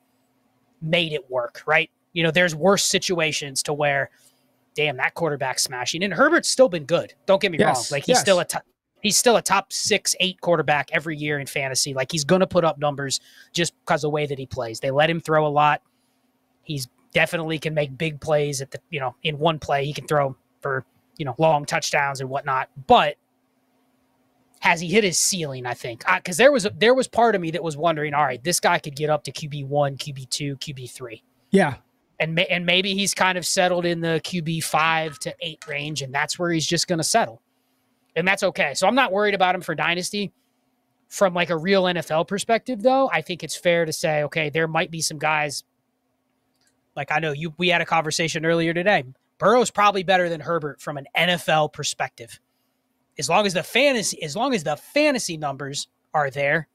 [0.82, 1.88] made it work, right?
[2.14, 4.10] You know, there's worse situations to where,
[4.74, 6.02] damn, that quarterback's smashing.
[6.02, 7.14] And Herbert's still been good.
[7.26, 7.96] Don't get me Yes, wrong.
[7.96, 8.20] Like he's yes.
[8.22, 8.64] still a top,
[9.02, 11.94] he's still a top six, eight quarterback every year in fantasy.
[11.94, 13.20] Like he's gonna put up numbers
[13.52, 14.80] just because of the way that he plays.
[14.80, 15.82] They let him throw a lot.
[16.62, 19.84] He's definitely can make big plays at the you know, in one play.
[19.86, 20.84] He can throw for,
[21.16, 22.68] you know, long touchdowns and whatnot.
[22.86, 23.16] But
[24.60, 25.66] has he hit his ceiling?
[25.66, 28.24] I think because there was a, there was part of me that was wondering, all
[28.24, 31.74] right, this guy could get up to QB one, QB two, QB three, Yeah.
[32.18, 36.02] and ma- and maybe he's kind of settled in the QB five to eight range,
[36.02, 37.40] and that's where he's just going to settle,
[38.16, 38.74] and that's okay.
[38.74, 40.32] So I'm not worried about him for dynasty.
[41.08, 44.66] From like a real NFL perspective, though, I think it's fair to say, okay, there
[44.66, 45.62] might be some guys.
[46.96, 49.04] Like I know you, we had a conversation earlier today.
[49.38, 52.40] Burrow's probably better than Herbert from an NFL perspective
[53.18, 56.68] as long as the fantasy as long as the fantasy numbers are there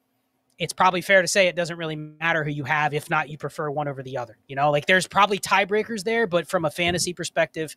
[0.57, 3.37] it's probably fair to say it doesn't really matter who you have if not you
[3.37, 6.71] prefer one over the other you know like there's probably tiebreakers there but from a
[6.71, 7.75] fantasy perspective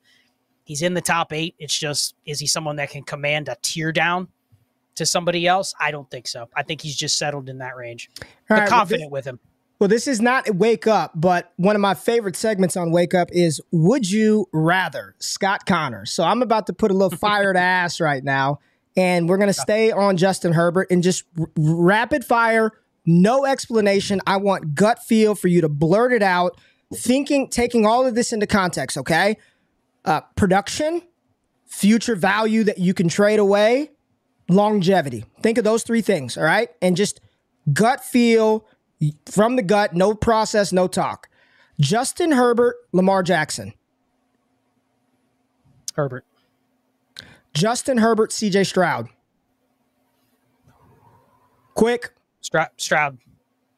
[0.65, 3.93] he's in the top 8 it's just is he someone that can command a tear
[3.93, 4.29] down
[4.97, 8.11] to somebody else i don't think so i think he's just settled in that range
[8.21, 9.39] All right, well, confident with him
[9.81, 13.29] Well, this is not Wake Up, but one of my favorite segments on Wake Up
[13.33, 15.15] is Would You Rather?
[15.19, 16.07] Scott Connor.
[16.07, 18.61] So I'm about to put a little fire to ass right now,
[18.97, 22.71] and we're going to stay on Justin Herbert and just r- rapid fire,
[23.05, 24.21] no explanation.
[24.29, 26.57] I want gut feel for you to blurt it out,
[26.95, 29.37] thinking, taking all of this into context, okay?
[30.05, 31.03] Uh, production,
[31.67, 33.91] future value that you can trade away,
[34.49, 35.25] longevity.
[35.41, 36.69] Think of those three things, all right?
[36.83, 37.21] And just
[37.73, 38.67] gut feel
[39.27, 41.29] from the gut, no process, no talk.
[41.81, 43.73] Justin Herbert, Lamar Jackson.
[45.95, 46.25] herbert
[47.53, 49.09] Justin Herbert, CJ Stroud.
[51.75, 52.13] Quick.
[52.41, 53.19] stroud, stroud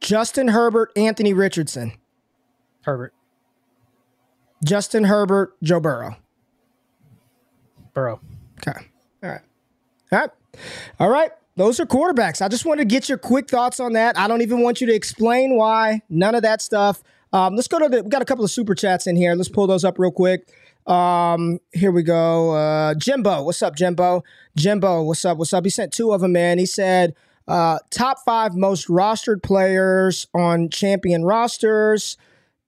[0.01, 1.93] Justin Herbert, Anthony Richardson.
[2.83, 3.13] herbert
[4.65, 6.17] Justin Herbert, Joe Burrow.
[7.95, 8.21] burrow
[8.59, 8.87] Okay.
[9.23, 9.41] All right.
[10.13, 10.31] All right.
[11.01, 11.31] All right.
[11.57, 12.43] Those are quarterbacks.
[12.43, 14.19] I just wanted to get your quick thoughts on that.
[14.19, 16.03] I don't even want you to explain why.
[16.11, 17.03] None of that stuff.
[17.33, 18.03] Um, let's go to the.
[18.03, 19.35] We got a couple of super chats in here.
[19.35, 20.49] Let's pull those up real quick.
[20.87, 22.53] Um, here we go.
[22.53, 24.23] Uh, Jimbo, what's up, Jimbo?
[24.57, 25.39] Jimbo, what's up?
[25.39, 25.65] What's up?
[25.65, 26.59] He sent two of them in.
[26.59, 27.15] He said,
[27.49, 32.17] uh, top five most rostered players on champion rosters.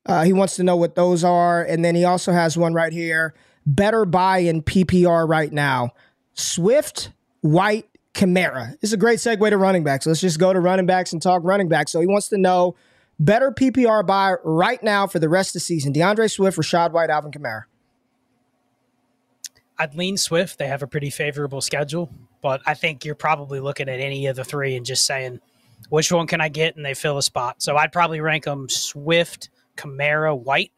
[0.08, 1.62] Uh, he wants to know what those are.
[1.62, 3.34] And then he also has one right here.
[3.66, 5.90] Better buy in PPR right now.
[6.32, 8.72] Swift, White, Kamara.
[8.80, 10.06] This is a great segue to running backs.
[10.06, 11.92] Let's just go to running backs and talk running backs.
[11.92, 12.74] So he wants to know
[13.20, 15.92] better PPR buy right now for the rest of the season.
[15.92, 17.64] D'Andre Swift, Rachaad White, Alvin Kamara.
[19.78, 20.58] I'd lean Swift.
[20.58, 22.10] They have a pretty favorable schedule,
[22.42, 25.40] but I think you're probably looking at any of the three and just saying,
[25.88, 26.76] which one can I get?
[26.76, 27.62] And they fill a spot.
[27.62, 30.72] So I'd probably rank them Swift, Kamara, White.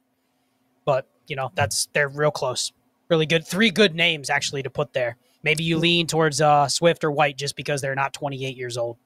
[0.84, 2.72] But, you know, that's, they're real close.
[3.08, 3.46] Really good.
[3.46, 5.16] Three good names actually to put there.
[5.42, 8.98] Maybe you lean towards uh, Swift or White just because they're not 28 years old.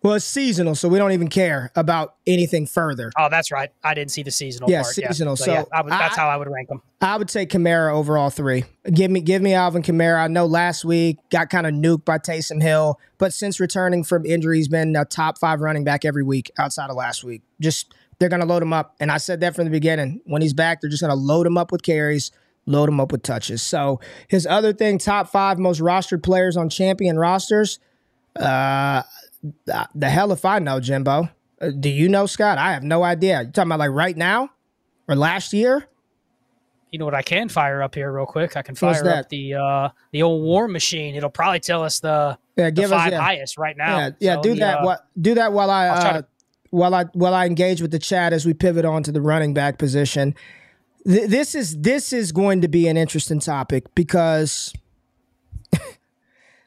[0.00, 3.10] Well, it's seasonal, so we don't even care about anything further.
[3.18, 3.70] Oh, that's right.
[3.82, 4.94] I didn't see the seasonal yeah, part.
[4.94, 5.34] Seasonal.
[5.34, 6.82] So, so yeah, I would, that's I, how I would rank them.
[7.00, 8.64] I would say Kamara overall three.
[8.92, 10.22] Give me give me Alvin Kamara.
[10.22, 14.24] I know last week got kind of nuked by Taysom Hill, but since returning from
[14.24, 17.42] injury, he's been a top five running back every week outside of last week.
[17.60, 18.94] Just they're gonna load him up.
[19.00, 20.20] And I said that from the beginning.
[20.24, 22.30] When he's back, they're just gonna load him up with carries,
[22.66, 23.62] load him up with touches.
[23.62, 27.78] So his other thing, top five most rostered players on champion rosters.
[28.36, 29.02] Uh
[29.94, 31.28] the hell if I know, Jimbo.
[31.60, 32.58] Uh, do you know, Scott?
[32.58, 33.42] I have no idea.
[33.42, 34.50] You talking about like right now
[35.06, 35.86] or last year?
[36.90, 38.56] You know what I can fire up here real quick?
[38.56, 41.14] I can fire up the uh, the old war machine.
[41.14, 43.20] It'll probably tell us the, yeah, the give five us, yeah.
[43.20, 43.98] highest right now.
[43.98, 44.78] Yeah, yeah So do the, that.
[44.78, 46.22] uh, What do that while I
[46.70, 49.54] While I while I engage with the chat as we pivot on to the running
[49.54, 50.34] back position.
[51.06, 54.72] Th- this is this is going to be an interesting topic because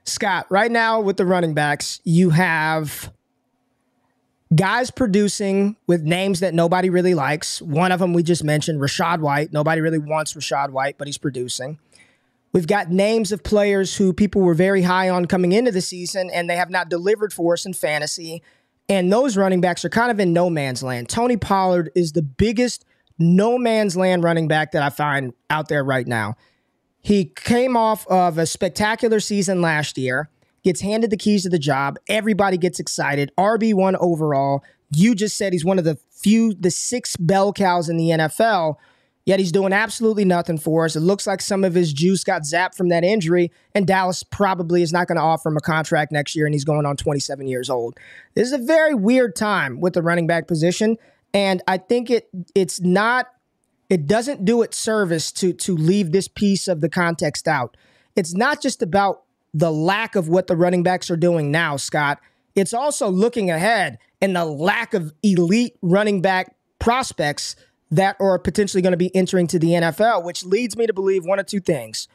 [0.06, 3.12] Scott, right now with the running backs, you have
[4.54, 7.62] guys producing with names that nobody really likes.
[7.62, 9.54] One of them we just mentioned, Rachaad White.
[9.54, 11.80] Nobody really wants Rachaad White, but he's producing.
[12.54, 16.30] We've got names of players who people were very high on coming into the season,
[16.34, 18.44] and they have not delivered for us in fantasy.
[18.89, 21.08] And those running backs are kind of in no man's land.
[21.10, 22.86] Tony Pollard is the biggest
[23.17, 26.36] no man's land running back that I find out there right now.
[27.02, 30.30] He came off of a spectacular season last year,
[30.63, 31.98] gets handed the keys to the job.
[32.08, 33.32] Everybody gets excited.
[33.38, 34.63] RB1 overall.
[34.94, 38.76] You just said he's one of the few, the six bell cows in the NFL,
[39.26, 40.96] yet he's doing absolutely nothing for us.
[40.96, 44.82] It looks like some of his juice got zapped from that injury, and Dallas probably
[44.82, 47.48] is not going to offer him a contract next year, and he's going on 27
[47.48, 47.98] years old.
[48.34, 50.98] This is a very weird time with the running back position,
[51.34, 53.28] and I think it it's not
[53.90, 57.78] it doesn't do it service to to leave this piece of the context out.
[58.16, 62.20] It's not just about the lack of what the running backs are doing now, Scott.
[62.56, 67.56] It's also looking ahead and the lack of elite running back prospects
[67.91, 71.25] that are potentially going to be entering to the NFL, which leads me to believe
[71.25, 72.08] one of two things.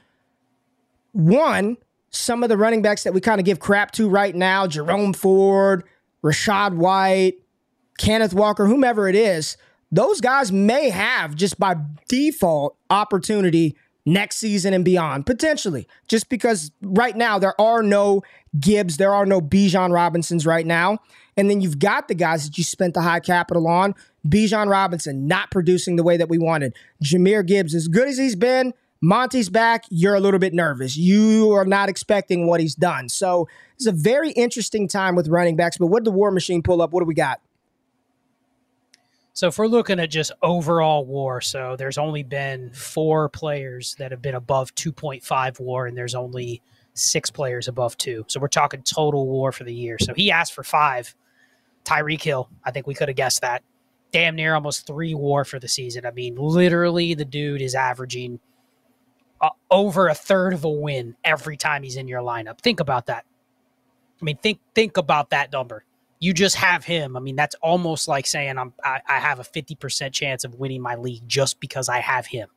[1.12, 1.76] One,
[2.10, 5.12] some of the running backs that we kind of give crap to right now, Jerome
[5.12, 5.84] Ford,
[6.24, 7.34] Rachaad White,
[7.98, 9.56] Kenneth Walker, whomever it is,
[9.92, 11.76] those guys may have just by
[12.08, 15.86] default opportunity next season and beyond, potentially.
[16.08, 18.22] Just because right now there are no
[18.58, 20.98] Gibbs, there are no Bijan Robinsons right now.
[21.36, 23.94] And then you've got the guys that you spent the high capital on.
[24.26, 26.74] Bijan Robinson not producing the way that we wanted.
[27.02, 28.72] Jahmyr Gibbs, as good as he's been,
[29.02, 30.96] Monty's back, you're a little bit nervous.
[30.96, 33.08] You are not expecting what he's done.
[33.08, 35.76] So it's a very interesting time with running backs.
[35.76, 36.92] But what did the War Machine pull up?
[36.92, 37.40] What do we got?
[39.34, 44.10] So if we're looking at just overall war, so there's only been four players that
[44.10, 46.62] have been above 2.5 war, and there's only
[46.94, 48.24] six players above two.
[48.28, 49.98] So we're talking total war for the year.
[50.00, 51.14] So he asked for five.
[51.86, 53.62] Tyreek Hill, I think we could have guessed that.
[54.12, 56.06] Damn near almost three war for the season.
[56.06, 58.40] I mean, literally, the dude is averaging
[59.40, 62.60] uh, over a third of a win every time he's in your lineup.
[62.60, 63.24] Think about that.
[64.20, 65.84] I mean, think think about that number
[66.18, 67.16] you just have him.
[67.16, 70.80] I mean, that's almost like saying I'm I, I have a 50% chance of winning
[70.80, 72.48] my league just because I have him.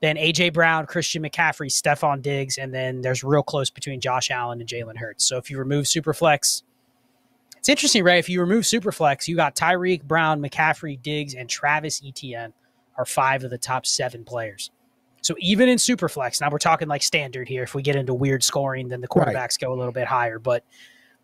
[0.00, 4.60] Then AJ Brown, Christian McCaffrey, Stefon Diggs, and then there's real close between Josh Allen
[4.60, 5.24] and Jalen Hurts.
[5.24, 6.62] So if you remove Superflex,
[7.62, 8.18] it's interesting, Ray.
[8.18, 12.52] If you remove Superflex, you got Tyreek, Brown, McCaffrey, Diggs, and Travis Etienne
[12.98, 14.72] are five of the top seven players.
[15.20, 17.62] So even in Superflex, now we're talking like standard here.
[17.62, 19.58] If we get into weird scoring, then the quarterbacks Right.
[19.60, 20.40] go a little bit higher.
[20.40, 20.64] But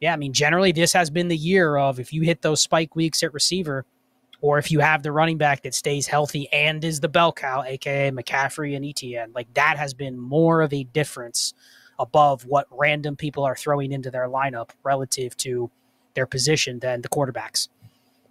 [0.01, 2.95] yeah, I mean, generally, this has been the year of if you hit those spike
[2.95, 3.85] weeks at receiver,
[4.41, 7.65] or if you have the running back that stays healthy and is the bell cow,
[7.65, 11.53] aka McCaffrey and Etienne, like that has been more of a difference
[11.99, 15.69] above what random people are throwing into their lineup relative to
[16.15, 17.69] their position than the quarterbacks.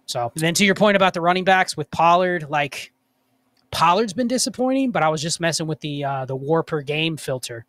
[0.06, 2.92] So then to your point about the running backs with Pollard, like
[3.70, 7.16] Pollard's been disappointing, but I was just messing with the uh, the WAR per game
[7.16, 7.66] filter.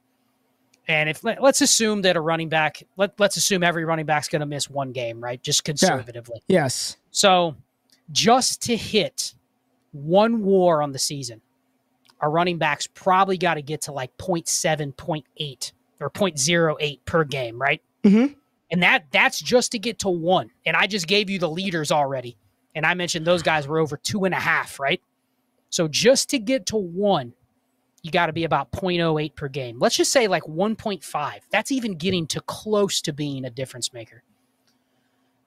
[0.87, 4.27] And if let- let's assume that a running back, let, let's assume every running back's
[4.27, 5.41] going to miss one game, right?
[5.43, 6.41] Just conservatively.
[6.47, 6.97] Yes.
[7.11, 7.55] So
[8.11, 9.35] just to hit
[9.91, 11.41] one war on the season,
[12.21, 17.61] our running backs probably got to get to like 0.7, 0.8 or 0.08 per game,
[17.61, 17.81] right?
[18.03, 18.35] Mhm.
[18.71, 20.51] And that that's just to get to one.
[20.65, 22.37] And I just gave you the leaders already.
[22.75, 25.01] And I mentioned those guys were over two and a half, right?
[25.69, 27.33] So just to get to one,
[28.03, 29.79] you got to be about 0.08 per game.
[29.79, 31.39] Let's just say like 1.5.
[31.51, 34.23] That's even getting to close to being a difference maker.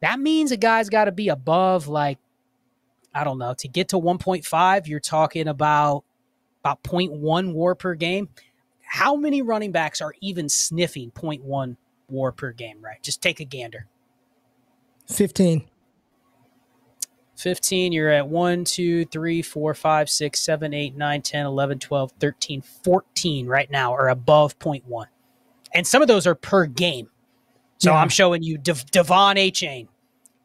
[0.00, 2.18] That means a guy's got to be above like
[3.14, 6.04] I don't know, to get to 1.5, you're talking about
[6.60, 8.28] about 0.1 war per game.
[8.82, 11.76] How many running backs are even sniffing 0.1
[12.12, 13.02] war per game, right?
[13.02, 13.86] Just take a gander.
[15.08, 15.64] 15.
[17.36, 22.12] 15, you're at 1, 2, 3, 4, 5, 6, 7, 8, 9, 10, 11, 12,
[22.20, 25.06] 13, 14 right now are above 0.1.
[25.74, 27.08] And some of those are per game.
[27.78, 27.98] So yeah.
[27.98, 29.88] I'm showing you De- De'Von Achane,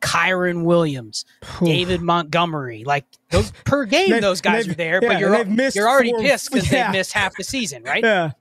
[0.02, 1.26] Kyren Williams,
[1.64, 2.84] David Montgomery.
[2.84, 6.52] Like those per game, those guys are there, yeah, but you're you're already four, pissed
[6.52, 6.92] because yeah.
[6.92, 8.04] they missed half the season, right?
[8.04, 8.32] Yeah.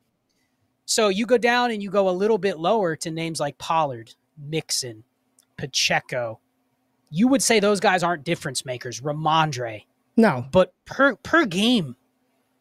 [0.87, 4.15] So you go down and you go a little bit lower to names like Pollard,
[4.39, 5.05] Mixon,
[5.57, 6.39] Pacheco,
[7.11, 9.01] you would say those guys aren't difference makers.
[9.01, 9.85] Rhamondre.
[10.17, 10.47] No.
[10.51, 11.97] But per per game,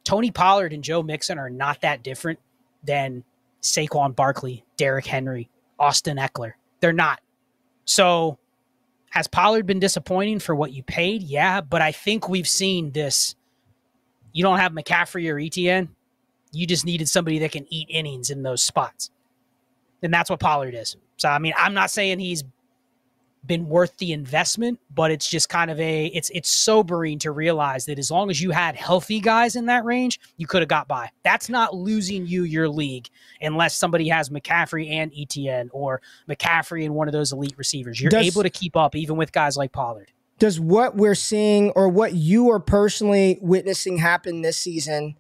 [0.04, 2.40] Tony Pollard and Joe Mixon are not that different
[2.84, 3.24] than
[3.62, 5.50] Saquon Barkley, Derrick Henry,
[5.80, 6.54] Austin Ekeler.
[6.80, 7.22] They're not.
[7.86, 8.38] So
[9.12, 11.24] has Pollard been disappointing for what you paid?
[11.24, 13.36] Yeah, but I think we've seen this.
[14.34, 15.95] You don't have McCaffrey or Etienne.
[16.56, 19.12] You just needed somebody that can eat innings in those spots.
[20.02, 20.96] And that's what Pollard is.
[21.18, 22.44] So I mean, I'm not saying he's
[23.46, 27.86] been worth the investment, but it's just kind of a it's it's sobering to realize
[27.86, 30.88] that as long as you had healthy guys in that range, you could have got
[30.88, 31.10] by.
[31.24, 33.10] That's not losing you your league
[33.42, 38.00] unless somebody has McCaffrey and Etienne or McCaffrey and one of those elite receivers.
[38.02, 40.12] You're does, able to keep up even with guys like Pollard.
[40.38, 45.16] Does what we're seeing or what you are personally witnessing happen this season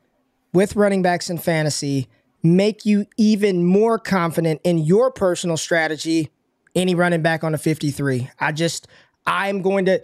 [0.55, 2.07] with running backs in fantasy
[2.41, 6.29] make you even more confident in your personal strategy
[6.75, 8.29] any running back on the 53.
[8.39, 8.87] I just,
[9.25, 10.01] I'm going to,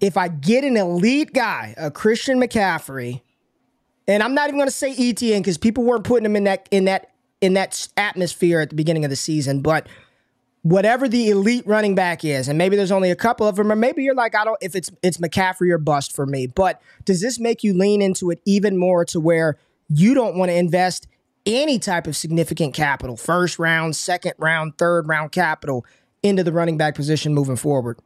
[0.00, 3.22] if I get an elite guy, a Christian McCaffrey,
[4.08, 6.68] and I'm not even going to say Etienne because people weren't putting him in that
[6.70, 9.88] in that in that atmosphere at the beginning of the season, but
[10.62, 13.76] whatever the elite running back is, and maybe there's only a couple of them, or
[13.76, 16.46] maybe you're like, I don't, if it's it's McCaffrey or bust for me.
[16.46, 19.58] But does this make you lean into it even more to where
[19.88, 21.06] you don't want to invest
[21.44, 25.86] any type of significant capital, first round, second round, third round capital
[26.22, 28.00] into the running back position moving forward.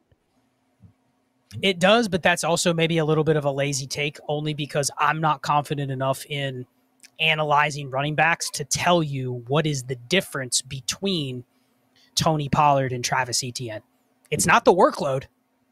[1.63, 4.91] It does, but that's also maybe a little bit of a lazy take only because
[4.99, 6.67] I'm not confident enough in
[7.19, 11.45] analyzing running backs to tell you what is the difference between
[12.15, 13.83] Tony Pollard and Travis Etienne.
[14.31, 15.25] It's not the workload.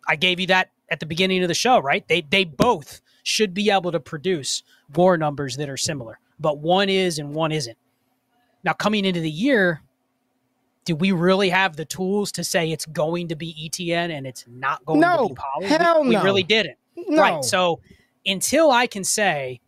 [0.09, 2.07] I gave you that at the beginning of the show, right?
[2.09, 4.63] They they both should be able to produce
[4.95, 7.77] WAR numbers that are similar, but one is and one isn't.
[8.65, 9.83] Now coming into the year,
[10.85, 14.47] do we really have the tools to say it's going to be Etienne and it's
[14.49, 15.83] not going no, to be Pollard?
[15.83, 16.21] Hell we, no.
[16.21, 16.79] we really didn't.
[16.97, 17.23] No.
[17.23, 17.45] Right.
[17.45, 17.81] So
[18.25, 19.61] until I can say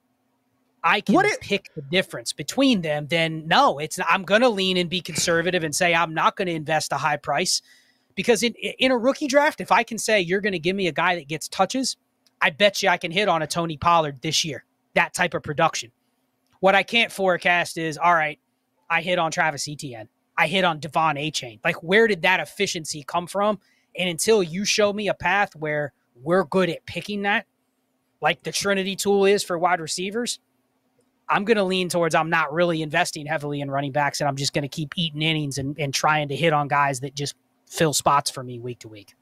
[0.83, 4.79] I can it, pick the difference between them, then no, it's I'm going to lean
[4.79, 7.61] and be conservative and say I'm not going to invest a high price
[8.15, 10.89] because in in a rookie draft, if I can say you're going to give me
[10.89, 11.99] a guy that gets touches,
[12.41, 14.65] I bet you I can hit on a Tony Pollard this year.
[14.95, 15.93] That type of production.
[16.61, 18.39] What I can't forecast is all right,
[18.89, 20.09] I hit on Travis Etienne.
[20.37, 21.61] I hit on De'Von Achane.
[21.63, 23.61] Like, where did that efficiency come from?
[23.97, 27.47] And until you show me a path where we're good at picking that,
[28.21, 30.39] like the Trinity tool is for wide receivers,
[31.29, 34.37] I'm going to lean towards I'm not really investing heavily in running backs and I'm
[34.37, 37.35] just going to keep eating innings and, and trying to hit on guys that just
[37.67, 39.15] fill spots for me week to week.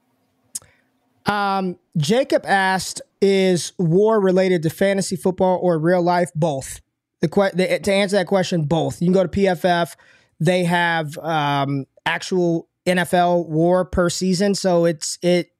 [1.29, 6.31] Um, Jacob asked, "Is war related to fantasy football or real life?
[6.35, 6.81] Both."
[7.21, 9.01] The, que- the to answer that question, both.
[9.01, 9.95] You can go to PFF.
[10.39, 15.51] They have um, actual NFL WAR per season, so it's it.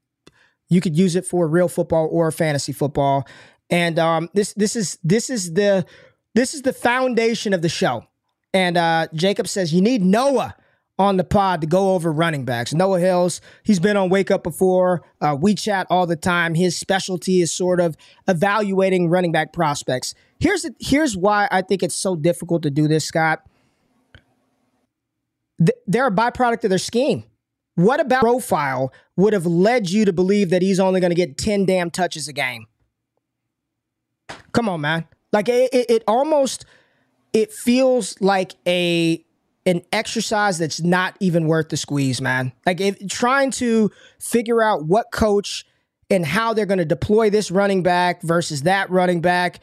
[0.69, 3.27] You could use it for real football or fantasy football,
[3.69, 5.85] and um, this this is this is the
[6.33, 8.05] this is the foundation of the show.
[8.53, 10.55] And uh, Jacob says you need Noah
[10.99, 12.73] on the pod to go over running backs.
[12.73, 15.01] Noah Hills, he's been on Wake Up before.
[15.19, 16.53] Uh, we chat all the time.
[16.53, 17.97] His specialty is sort of
[18.27, 20.13] evaluating running back prospects.
[20.39, 23.41] Here's here's why I think it's so difficult to do this, Scott
[25.87, 27.23] they're a byproduct of their scheme.
[27.75, 31.37] What about profile would have led you to believe that he's only going to get
[31.37, 32.67] 10 damn touches a game?
[34.51, 35.07] Come on, man.
[35.31, 36.65] Like it, it, it almost
[37.33, 39.23] it feels like a
[39.65, 42.51] an exercise that's not even worth the squeeze, man.
[42.65, 45.65] Like if trying to figure out what coach
[46.09, 49.59] and how they're going to deploy this running back versus that running back,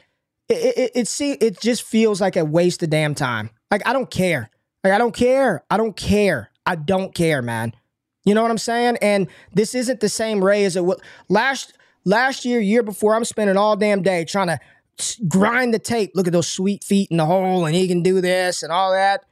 [0.48, 3.50] it it, it, see, it just feels like a waste of damn time.
[3.70, 4.50] Like I don't care.
[4.86, 5.64] Like, I don't care.
[5.68, 6.50] I don't care.
[6.64, 7.72] I don't care, man.
[8.24, 8.98] You know what I'm saying?
[9.02, 11.72] And this isn't the same Ray as it was last
[12.04, 13.16] last year, year before.
[13.16, 14.58] I'm spending all damn day trying to
[15.26, 16.12] grind the tape.
[16.14, 18.92] Look at those sweet feet in the hole, and he can do this and all
[18.92, 19.24] that.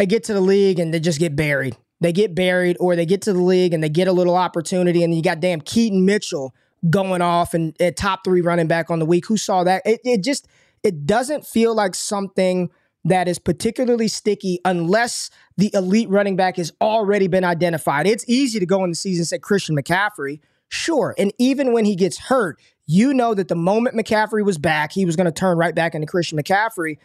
[0.00, 1.76] They get to the league and they just get buried.
[2.00, 5.04] They get buried, or they get to the league and they get a little opportunity,
[5.04, 6.54] and you got damn Keaton Mitchell
[6.88, 9.26] going off and at top three running back on the week.
[9.26, 9.82] Who saw that?
[9.84, 10.48] It, it just
[10.82, 12.70] it doesn't feel like something
[13.04, 15.28] that is particularly sticky unless
[15.58, 18.06] the elite running back has already been identified.
[18.06, 20.40] It's easy to go in the season and say Christian McCaffrey,
[20.70, 21.14] sure.
[21.18, 25.04] And even when he gets hurt, you know that the moment McCaffrey was back, he
[25.04, 26.96] was going to turn right back into Christian McCaffrey.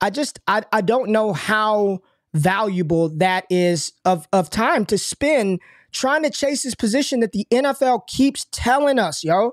[0.00, 1.98] I just I, I don't know how
[2.34, 5.60] valuable that is of of time to spend
[5.92, 9.52] trying to chase this position that the NFL keeps telling us, yo.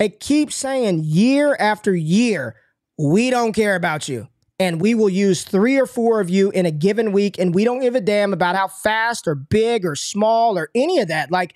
[0.00, 2.54] It keeps saying year after year,
[2.96, 6.66] we don't care about you and we will use three or four of you in
[6.66, 9.94] a given week, and we don't give a damn about how fast or big or
[9.94, 11.30] small or any of that.
[11.30, 11.54] Like,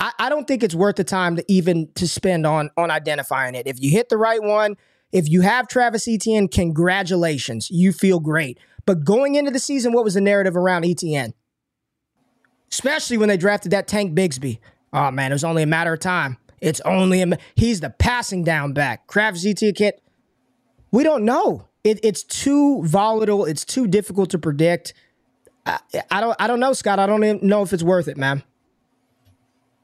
[0.00, 3.54] I, I don't think it's worth the time to even to spend on on identifying
[3.54, 3.66] it.
[3.66, 4.76] If you hit the right one,
[5.12, 8.58] if you have Travis Etienne, congratulations, you feel great.
[8.84, 11.34] But going into the season, what was the narrative around Etienne?
[12.70, 14.58] Especially when they drafted that Tank Bigsby.
[14.92, 16.38] Oh man, it was only a matter of time.
[16.60, 19.08] It's only a he's the passing down back.
[19.08, 20.02] Travis Etienne kit.
[20.90, 23.44] We don't know it, it's too volatile.
[23.44, 24.94] It's too difficult to predict.
[25.66, 25.78] I,
[26.10, 26.36] I, don't.
[26.38, 26.98] I don't know, Scott.
[26.98, 28.42] I don't even know if it's worth it, man.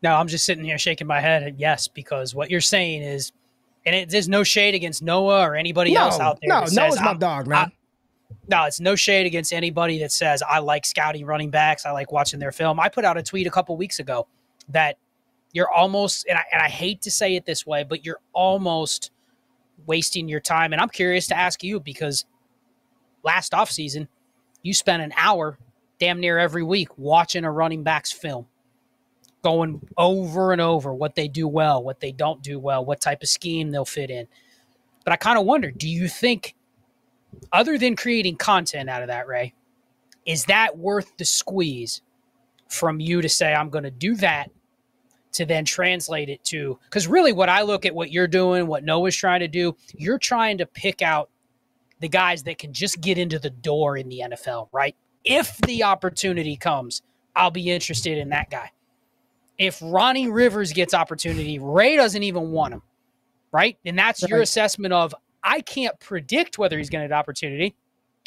[0.02, 1.56] No, I'm just sitting here shaking my head.
[1.58, 3.32] Yes, because what you're saying is,
[3.84, 6.48] and it, there's no shade against Noah or anybody no, else out there.
[6.48, 7.72] No, Noah's my dog, man.
[8.48, 11.86] No, it's no shade against anybody that says I like scouting running backs.
[11.86, 12.80] I like watching their film.
[12.80, 14.26] I put out a tweet a couple weeks ago
[14.68, 14.98] that
[15.52, 19.10] you're almost, and I, and I hate to say it this way, but you're almost
[19.86, 20.72] wasting your time.
[20.72, 22.26] And I'm curious to ask you because
[23.22, 24.08] last offseason,
[24.62, 25.58] you spent an hour
[25.98, 28.46] damn near every week watching a running back's film,
[29.42, 33.22] going over and over what they do well, what they don't do well, what type
[33.22, 34.26] of scheme they'll fit in.
[35.04, 36.54] But I kind of wonder do you think,
[37.52, 39.54] other than creating content out of that, Ray,
[40.26, 42.02] is that worth the squeeze
[42.68, 44.50] from you to say, I'm going to do that
[45.32, 48.84] to then translate it to because really what I look at what you're doing, what
[48.84, 51.30] Noah's trying to do, you're trying to pick out
[52.00, 54.96] the guys that can just get into the door in the NFL, right?
[55.24, 57.02] If the opportunity comes,
[57.34, 58.70] I'll be interested in that guy.
[59.58, 62.82] If Ronnie Rivers gets opportunity, Ray doesn't even want him,
[63.52, 63.76] right?
[63.84, 64.30] And that's right.
[64.30, 67.74] your assessment of I can't predict whether he's going to get opportunity.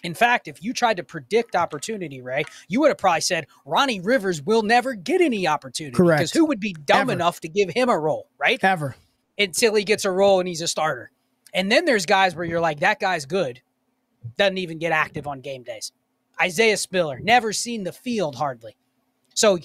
[0.04, 4.00] In fact, if you tried to predict opportunity, Ray, you would have probably said Ronnie
[4.00, 5.96] Rivers will never get any opportunity.
[5.96, 6.20] Correct.
[6.20, 7.12] Because who would be dumb Ever.
[7.12, 8.64] enough to give him a role, right?
[8.64, 8.96] Ever.
[9.38, 11.12] Until he gets a role and he's a starter.
[11.54, 13.62] And then there's guys where you're like, that guy's good.
[14.38, 15.92] Doesn't even get active on game days.
[16.42, 18.76] Isaiah Spiller, never seen the field hardly.
[19.36, 19.60] So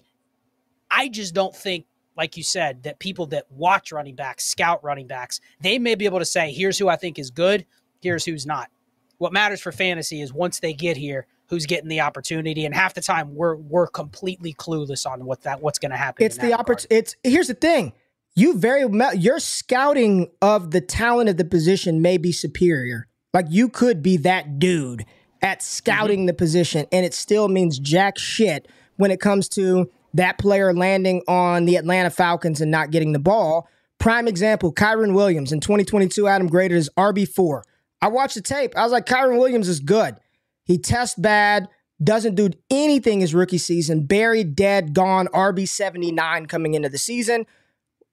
[0.91, 1.87] I just don't think,
[2.17, 6.07] like you said, that people that watch running backs, scout running backs, they may be
[6.07, 7.67] able to say, here's who I think is good,
[8.01, 8.71] here's who's not
[9.19, 12.95] what matters for fantasy is once they get here, who's getting the opportunity, and half
[12.95, 16.25] the time we're we're completely clueless on what that what's going to happen.
[16.25, 16.95] It's the opportunity.
[16.95, 17.93] It's here's the thing.
[18.35, 18.87] You very
[19.17, 23.07] your scouting of the talent of the position may be superior.
[23.33, 25.05] Like you could be that dude
[25.43, 26.27] at scouting mm-hmm.
[26.27, 31.23] the position, and it still means jack shit when it comes to that player landing
[31.29, 33.69] on the Atlanta Falcons and not getting the ball.
[33.99, 36.27] Prime example: Kyren Williams in 2022.
[36.27, 37.65] Adam graded as RB four.
[38.03, 38.77] I watched the tape.
[38.77, 40.17] I was like, Kyren Williams is good.
[40.65, 41.69] He tests bad,
[42.03, 47.47] doesn't do anything his rookie season, buried, dead, gone, RB 79 coming into the season,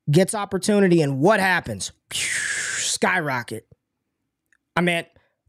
[0.09, 1.91] gets opportunity, and what happens?
[2.11, 3.67] Skyrocket.
[4.75, 5.05] I mean,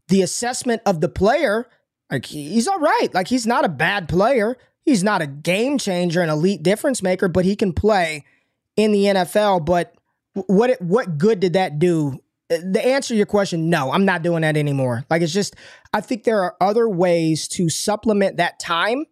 [0.07, 1.67] the assessment of the player,
[2.11, 3.13] like he's all right.
[3.13, 4.57] Like he's not a bad player.
[4.85, 8.23] He's not a game changer, an elite difference maker, but he can play
[8.77, 9.65] in the NFL.
[9.65, 9.95] But
[10.33, 12.19] what what good did that do
[12.51, 15.03] uh, the answer to your question, no, I'm not doing that anymore.
[15.09, 15.55] Like it's just,
[15.93, 19.05] I think there are other ways to supplement that time,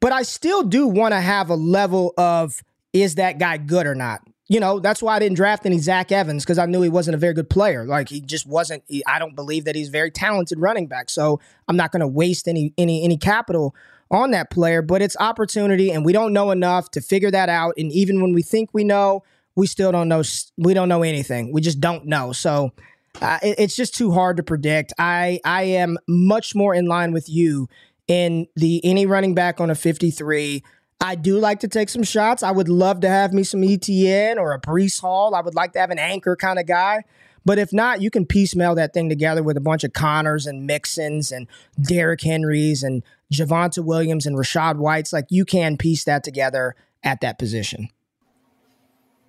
[0.00, 2.62] but I still do want to have a level of
[2.92, 4.22] is that guy good or not?
[4.46, 7.16] You know, that's why I didn't draft any Zach Evans because I knew he wasn't
[7.16, 7.84] a very good player.
[7.84, 8.82] Like he just wasn't.
[8.86, 11.10] He, I don't believe that he's very talented running back.
[11.10, 13.74] So I'm not going to waste any any any capital
[14.10, 14.82] on that player.
[14.82, 17.74] But it's opportunity, and we don't know enough to figure that out.
[17.76, 19.22] And even when we think we know,
[19.54, 20.22] we still don't know.
[20.56, 21.52] We don't know anything.
[21.52, 22.32] We just don't know.
[22.32, 22.72] So
[23.20, 24.92] uh, it, it's just too hard to predict.
[24.98, 27.68] I I am much more in line with you
[28.06, 30.62] in the any running back on a 53.
[31.00, 32.42] I do like to take some shots.
[32.42, 35.34] I would love to have me some Etienne or a Breece Hall.
[35.34, 37.04] I would like to have an anchor kind of guy.
[37.44, 40.66] But if not, you can piecemeal that thing together with a bunch of Conners and
[40.66, 41.46] Mixons and
[41.80, 43.02] Derrick Henrys and
[43.32, 45.12] Javonte Williams and Rachaad Whites.
[45.12, 47.88] Like you can piece that together at that position.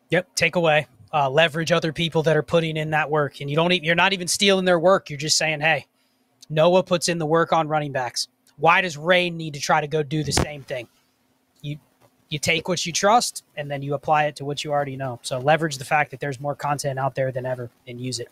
[0.09, 0.87] Yep, take away.
[1.13, 3.71] Uh, leverage other people that are putting in that work, and you don't.
[3.71, 5.09] Even, you're not even stealing their work.
[5.09, 5.87] You're just saying, "Hey,
[6.49, 8.27] Noah puts in the work on running backs.
[8.57, 10.87] Why does Ray need to try to go do the same thing?"
[11.61, 11.79] You
[12.29, 15.19] you take what you trust, and then you apply it to what you already know.
[15.23, 18.29] So leverage the fact that there's more content out there than ever, and use it.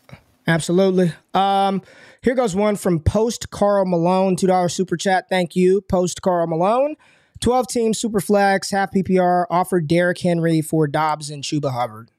[0.47, 1.11] Absolutely.
[1.33, 1.81] Um,
[2.21, 5.25] here goes one from Post Carl Malone, $2 super chat.
[5.29, 6.95] Thank you, Post Carl Malone.
[7.39, 12.09] 12 team super flex, half PPR, offered Derrick Henry for Dobbs and Chuba Hubbard.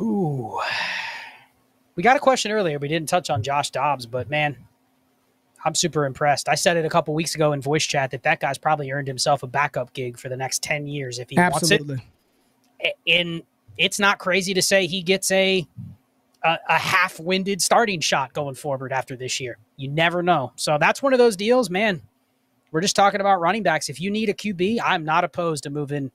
[0.00, 0.58] Ooh.
[1.94, 2.78] We got a question earlier.
[2.78, 4.56] We didn't touch on Josh Dobbs, but man,
[5.64, 6.48] I'm super impressed.
[6.48, 9.08] I said it a couple weeks ago in voice chat that that guy's probably earned
[9.08, 11.96] himself a backup gig for the next 10 years if he Absolutely.
[11.96, 12.04] wants
[12.80, 12.96] it.
[13.06, 13.42] And
[13.76, 15.66] it's not crazy to say he gets a
[16.44, 19.58] a, a half-winded starting shot going forward after this year.
[19.76, 20.52] You never know.
[20.56, 22.02] So that's one of those deals, man.
[22.72, 23.88] We're just talking about running backs.
[23.88, 26.10] If you need a QB, I'm not opposed to moving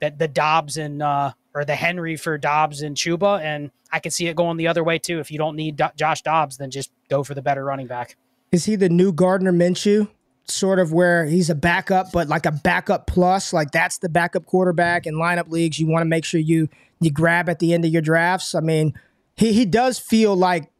[0.00, 4.10] the, the Dobbs and uh, or the Henry for Dobbs and Chuba, and I can
[4.10, 5.20] see it going the other way too.
[5.20, 8.16] If you don't need Do- Josh Dobbs, then just go for the better running back.
[8.50, 10.08] Is he the new Gardner Minshew?
[10.48, 14.44] Sort of where he's a backup, but like a backup plus, like that's the backup
[14.44, 15.78] quarterback in lineup leagues.
[15.78, 16.68] You want to make sure you
[17.00, 18.54] you grab at the end of your drafts.
[18.54, 18.94] I mean,
[19.36, 20.70] he he does feel like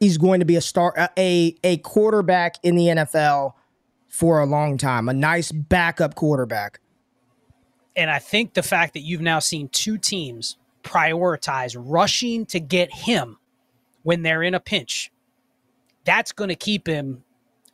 [0.00, 3.54] he's going to be a star, a a quarterback in the NFL
[4.08, 6.80] for a long time, a nice backup quarterback.
[7.94, 12.92] And I think the fact that you've now seen two teams prioritize rushing to get
[12.92, 13.38] him
[14.02, 15.10] when they're in a pinch,
[16.04, 17.24] that's going to keep him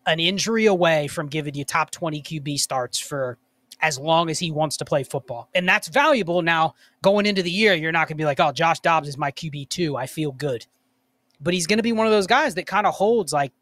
[0.07, 3.39] an injury away from giving you top 20 QB starts for
[3.81, 5.49] as long as he wants to play football.
[5.55, 7.75] And that's valuable now going into the year.
[7.75, 9.99] You're not going to be like, oh, Josh Dobbs is my QB2.
[9.99, 10.67] I feel good.
[11.41, 13.53] But he's going to be one of those guys that kind of holds like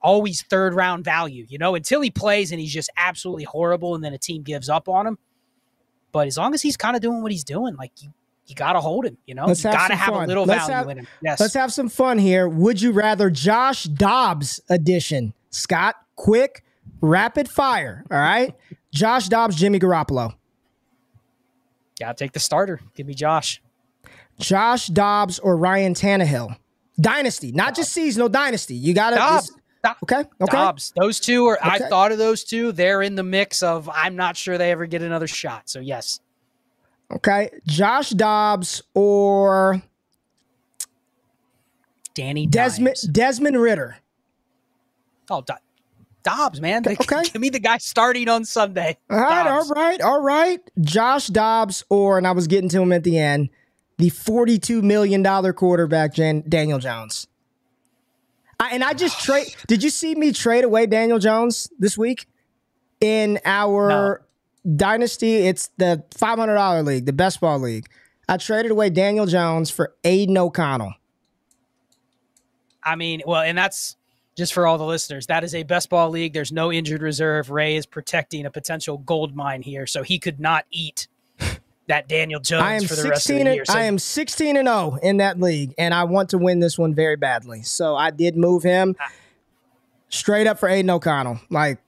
[0.00, 4.04] always third round value, you know, until he plays and he's just absolutely horrible and
[4.04, 5.18] then a team gives up on him.
[6.12, 8.12] But as long as he's kind of doing what he's doing, like you,
[8.48, 9.18] you got to hold him.
[9.26, 11.06] You know, let's you got to have, have a little let's value have, in him.
[11.22, 11.38] Yes.
[11.38, 12.48] Let's have some fun here.
[12.48, 15.34] Would you rather Josh Dobbs edition?
[15.50, 16.64] Scott, quick,
[17.00, 18.04] rapid fire.
[18.10, 18.54] All right,
[18.92, 20.34] Josh Dobbs, Jimmy Garoppolo.
[22.00, 22.80] Yeah, take the starter.
[22.94, 23.60] Give me Josh.
[24.38, 26.56] Josh Dobbs or Ryan Tannehill.
[27.00, 28.74] Dynasty, not just seasonal dynasty.
[28.74, 29.52] You got to.
[30.02, 30.24] Okay.
[30.40, 30.56] Okay.
[30.56, 30.92] Dobbs.
[30.96, 31.56] Those two are.
[31.58, 31.84] Okay.
[31.84, 32.72] I thought of those two.
[32.72, 33.88] They're in the mix of.
[33.92, 35.68] I'm not sure they ever get another shot.
[35.68, 36.18] So yes.
[37.10, 39.82] Okay, Josh Dobbs or
[42.14, 43.02] Danny Desmond Dimes.
[43.02, 43.96] Desmond Ridder.
[45.30, 45.54] Oh, Do-
[46.22, 46.82] Dobbs, man.
[46.86, 47.22] Okay.
[47.32, 48.98] Give me the guy starting on Sunday.
[49.08, 49.70] All right, Dobbs.
[49.70, 50.60] all right, all right.
[50.80, 53.48] Josh Dobbs, or and I was getting to him at the end,
[53.98, 57.26] the forty-two million dollar quarterback, Jan- Daniel Jones.
[58.60, 59.54] I, and I just trade.
[59.66, 62.26] Did you see me trade away Daniel Jones this week
[63.00, 64.22] in our.
[64.76, 65.36] Dynasty?
[65.46, 67.86] It's the five hundred dollar league, the best ball league.
[68.28, 70.94] I traded away Daniel Jones for Aidan O'Connell.
[72.82, 73.96] I mean, well, and that's
[74.36, 75.26] just for all the listeners.
[75.26, 76.32] That is a best ball league.
[76.32, 77.50] There's no injured reserve.
[77.50, 81.08] Ray is protecting a potential gold mine here, so he could not eat
[81.88, 83.64] that Daniel Jones I am for the 16 rest of the year.
[83.64, 83.74] So.
[83.74, 86.94] I am 16 and 0 in that league, and I want to win this one
[86.94, 87.62] very badly.
[87.62, 88.94] So I did move him
[90.08, 91.40] straight up for Aidan O'Connell.
[91.50, 91.78] Like,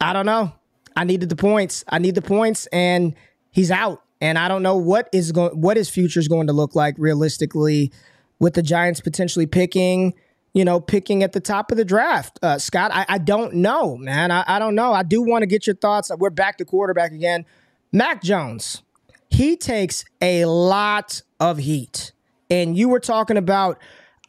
[0.00, 0.52] I don't know.
[0.96, 1.84] I needed the points.
[1.88, 3.14] I need the points, and
[3.50, 4.02] he's out.
[4.20, 6.94] And I don't know what is going what his future is going to look like
[6.98, 7.92] realistically
[8.38, 10.14] with the Giants potentially picking,
[10.54, 12.38] you know, picking at the top of the draft.
[12.42, 14.30] Uh, Scott, I, I don't know, man.
[14.30, 14.92] I, I don't know.
[14.92, 16.10] I do want to get your thoughts.
[16.18, 17.44] We're back to quarterback again.
[17.92, 18.82] Mac Jones
[19.30, 22.12] he takes a lot of heat.
[22.50, 23.78] And you were talking about,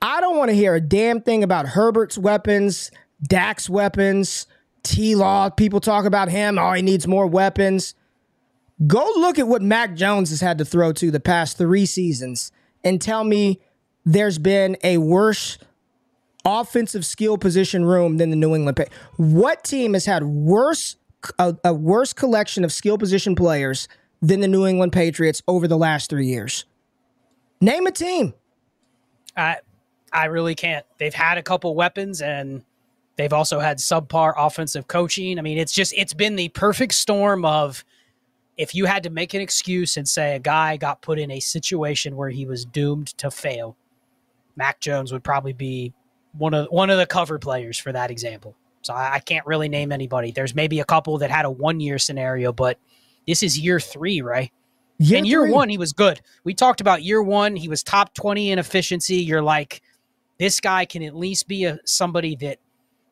[0.02, 2.92] I don't want to hear a damn thing about Herbert's weapons,
[3.22, 4.48] Dak's weapons,
[4.88, 5.50] T Law.
[5.50, 6.58] People talk about him.
[6.58, 7.94] Oh, he needs more weapons.
[8.86, 12.52] Go look at what Mac Jones has had to throw to the past three seasons
[12.84, 13.60] and tell me
[14.06, 15.58] there's been a worse
[16.46, 18.80] offensive skill position room than the New England.
[19.18, 20.96] What team has had worse
[21.40, 23.88] a, a worse collection of skill position players
[24.22, 26.66] than the New England Patriots over the last three years?
[27.60, 28.34] Name a team.
[29.36, 29.58] I
[30.14, 30.86] I really can't.
[31.00, 32.64] They've had a couple weapons and
[33.18, 35.38] they've also had subpar offensive coaching.
[35.38, 37.84] I mean, it's just it's been the perfect storm of
[38.58, 41.40] if you had to make an excuse and say a guy got put in a
[41.40, 43.78] situation where he was doomed to fail,
[44.56, 45.94] Mac Jones would probably be
[46.38, 48.56] one of one of the cover players for that example.
[48.82, 50.32] So I, I can't really name anybody.
[50.32, 52.80] There's maybe a couple that had a one year scenario, but
[53.28, 54.52] this is year three, right?
[55.00, 55.52] Year and year three.
[55.52, 56.22] one, he was good.
[56.44, 59.18] We talked about year one, he was top 20 in efficiency.
[59.18, 59.82] You're like,
[60.40, 62.60] this guy can at least be a somebody that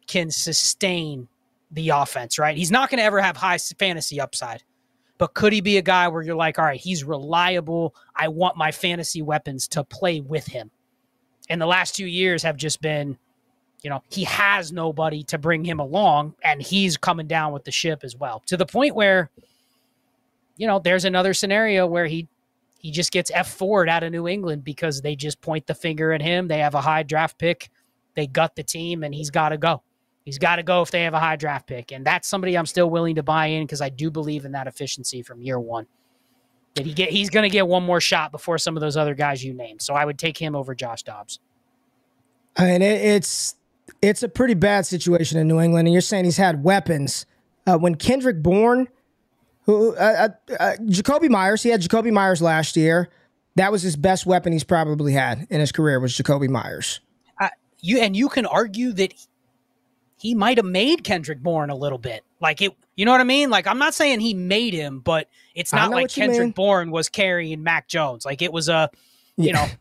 [0.08, 1.28] can sustain
[1.72, 2.56] the offense, right?
[2.56, 4.64] He's not going to ever have high fantasy upside,
[5.18, 7.96] but could he be a guy where you're like, all right, he's reliable.
[8.16, 10.72] I want my fantasy weapons to play with him.
[11.50, 13.18] And the last two years have just been,
[13.82, 17.72] you know, he has nobody to bring him along, and he's coming down with the
[17.72, 19.30] ship as well to the point where
[20.58, 22.28] you know, there's another scenario where he
[22.80, 26.12] he just gets F forward out of New England because they just point the finger
[26.12, 26.48] at him.
[26.48, 27.70] They have a high draft pick,
[28.14, 29.82] they gut the team, and he's got to go.
[30.26, 32.66] He's got to go if they have a high draft pick, and that's somebody I'm
[32.66, 35.86] still willing to buy in because I do believe in that efficiency from year one.
[36.74, 39.14] That he get he's going to get one more shot before some of those other
[39.14, 39.82] guys you named.
[39.82, 41.40] So I would take him over Josh Dobbs.
[42.58, 43.56] I mean, it, it's
[44.02, 47.26] it's a pretty bad situation in New England, and you're saying he's had weapons.
[47.68, 48.88] Uh, when Kendrick Bourne
[49.66, 51.64] who uh, uh, uh, Jakobi Meyers.
[51.64, 53.10] He had Jakobi Meyers last year.
[53.56, 57.00] That was his best weapon he's probably had in his career was Jakobi Meyers.
[57.40, 57.50] Uh,
[57.80, 59.14] you and you can argue that
[60.18, 62.24] he might have made Kendrick Bourne a little bit.
[62.40, 63.50] Like it, you know what I mean?
[63.50, 67.64] Like I'm not saying he made him, but it's not like Kendrick Bourne was carrying
[67.64, 68.26] Mac Jones.
[68.26, 68.90] Like it was a,
[69.38, 69.54] you yeah.
[69.54, 69.68] know.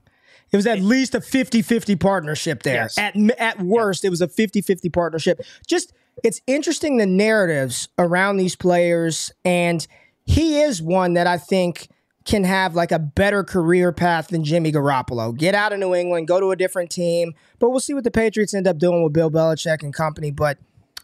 [0.53, 2.83] It was at least a 50-50 partnership there.
[2.83, 2.97] Yes.
[2.97, 4.09] At at worst, yeah.
[4.09, 5.41] it was a 50-50 partnership.
[5.67, 9.85] Just it's interesting the narratives around these players, and
[10.25, 11.89] he is one that I think
[12.25, 15.37] can have like a better career path than Jimmy Garoppolo.
[15.37, 17.35] Get out of New England, go to a different team.
[17.59, 20.31] But we'll see what the Patriots end up doing with Bill Belichick and company.
[20.31, 20.59] But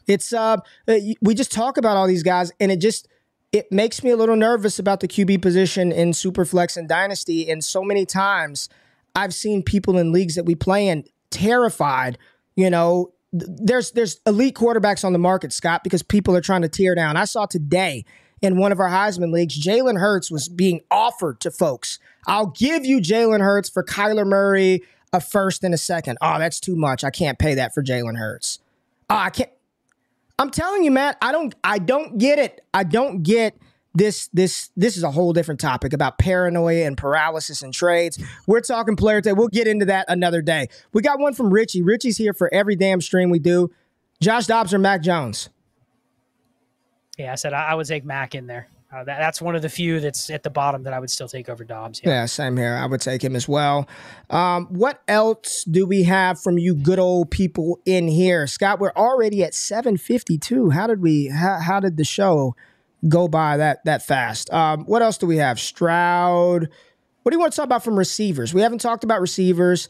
[0.07, 0.59] it's uh,
[0.89, 3.07] uh we just talk about all these guys, and it just
[3.53, 7.51] it makes me a little nervous about the QB position in Superflex and Dynasty.
[7.51, 8.69] And so many times
[9.15, 12.17] I've seen people in leagues that we play in terrified,
[12.57, 16.69] you know, there's there's elite quarterbacks on the market, Scott, because people are trying to
[16.69, 17.17] tear down.
[17.17, 18.05] I saw today
[18.43, 21.99] in one of our Heisman leagues, Jalen Hurts was being offered to folks.
[22.27, 24.83] I'll give you Jalen Hurts for Kyler Murray,
[25.13, 26.19] a first and a second.
[26.21, 27.05] Oh, that's too much.
[27.05, 28.61] I can't pay that for Jalen Hurts.
[29.09, 29.51] Oh, I can't.
[30.39, 32.65] I'm telling you, Matt, I don't I don't get it.
[32.73, 33.59] I don't get
[33.95, 38.19] this this this is a whole different topic about paranoia and paralysis and trades.
[38.47, 39.35] We're talking player today.
[39.35, 40.69] We'll get into that another day.
[40.93, 41.83] We got one from Richie.
[41.83, 43.71] Richie's here for every damn stream we do.
[44.21, 45.51] Josh Dobbs or Mac Jones?
[47.21, 48.69] Yeah, I said I, I would take Mac in there.
[48.93, 51.29] Uh, that, that's one of the few that's at the bottom that I would still
[51.29, 52.01] take over Dobbs.
[52.03, 52.75] Yeah, yeah same here.
[52.75, 53.89] I would take him as well.
[54.31, 58.81] Um, what else do we have from you good old people in here, Scott?
[58.81, 60.71] We're already at seven fifty two.
[60.71, 61.29] How did we?
[61.29, 62.57] How, how did the show?
[63.09, 64.53] go by that that fast.
[64.53, 65.59] Um, what else do we have?
[65.59, 66.69] Stroud.
[67.23, 68.55] What do you want to talk about from receivers?
[68.55, 69.89] We haven't talked about receivers.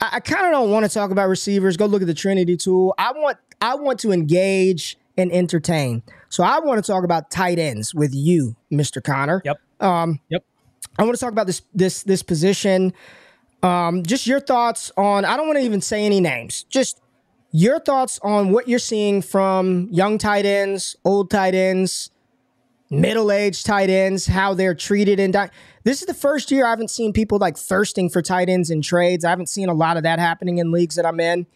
[0.00, 1.76] I, I kind of don't want to talk about receivers.
[1.76, 2.94] Go look at the Trinity tool.
[2.98, 6.02] I want I want to engage and entertain.
[6.34, 9.00] So I want to talk about tight ends with you, Mr.
[9.00, 9.40] Connor.
[9.44, 9.60] Yep.
[9.78, 10.44] Um, yep.
[10.98, 12.92] I want to talk about this this this position.
[13.62, 15.24] Um, just your thoughts on.
[15.24, 16.64] I don't want to even say any names.
[16.64, 17.00] Just
[17.52, 22.10] your thoughts on what you're seeing from young tight ends, old tight ends,
[22.90, 25.50] middle-aged tight ends, how they're treated in di-
[25.84, 28.82] this is the first year I haven't seen people like thirsting for tight ends in
[28.82, 29.24] trades.
[29.24, 31.46] I haven't seen a lot of that happening in leagues that I'm in,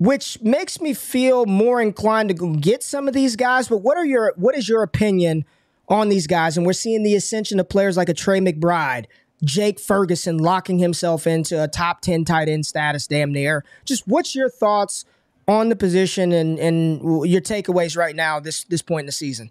[0.00, 3.68] which makes me feel more inclined to go get some of these guys.
[3.68, 5.44] But what are your what is your opinion
[5.88, 6.56] on these guys?
[6.56, 9.04] And we're seeing the ascension of players like a Trey McBride,
[9.44, 13.62] Jake Ferguson locking himself into a top 10 tight end status damn near.
[13.84, 15.04] Just what's your thoughts
[15.46, 19.50] on the position and, and your takeaways right now this this point in the season?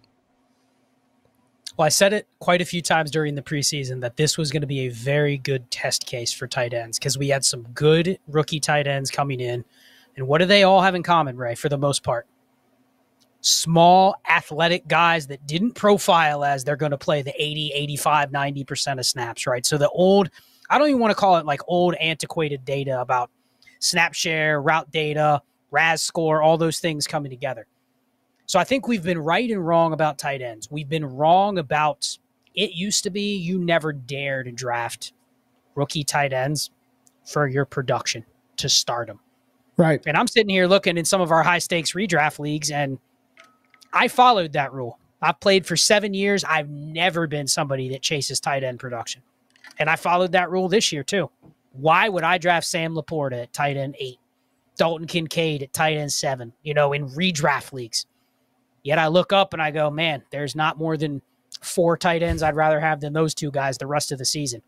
[1.76, 4.62] Well, I said it quite a few times during the preseason that this was going
[4.62, 8.18] to be a very good test case for tight ends because we had some good
[8.26, 9.64] rookie tight ends coming in.
[10.20, 12.26] And what do they all have in common, Ray, for the most part?
[13.40, 18.98] Small, athletic guys that didn't profile as they're going to play the 80, 85, 90%
[18.98, 19.64] of snaps, right?
[19.64, 20.28] So the old,
[20.68, 23.30] I don't even want to call it like old, antiquated data about
[23.78, 25.40] snap share, route data,
[25.70, 27.66] RAS score, all those things coming together.
[28.44, 30.70] So I think we've been right and wrong about tight ends.
[30.70, 32.18] We've been wrong about
[32.54, 35.14] it used to be you never dare to draft
[35.74, 36.70] rookie tight ends
[37.24, 38.26] for your production
[38.58, 39.20] to start them.
[39.80, 40.02] Right.
[40.06, 42.98] And I'm sitting here looking in some of our high stakes redraft leagues and
[43.94, 44.98] I followed that rule.
[45.22, 46.44] I've played for seven years.
[46.44, 49.22] I've never been somebody that chases tight end production.
[49.78, 51.30] And I followed that rule this year too.
[51.72, 54.18] Why would I draft Sam LaPorta at tight end eight,
[54.76, 58.04] Dalton Kincaid at tight end seven, you know, in redraft leagues?
[58.82, 61.22] Yet I look up and I go, man, there's not more than
[61.62, 64.60] four tight ends I'd rather have than those two guys the rest of the season.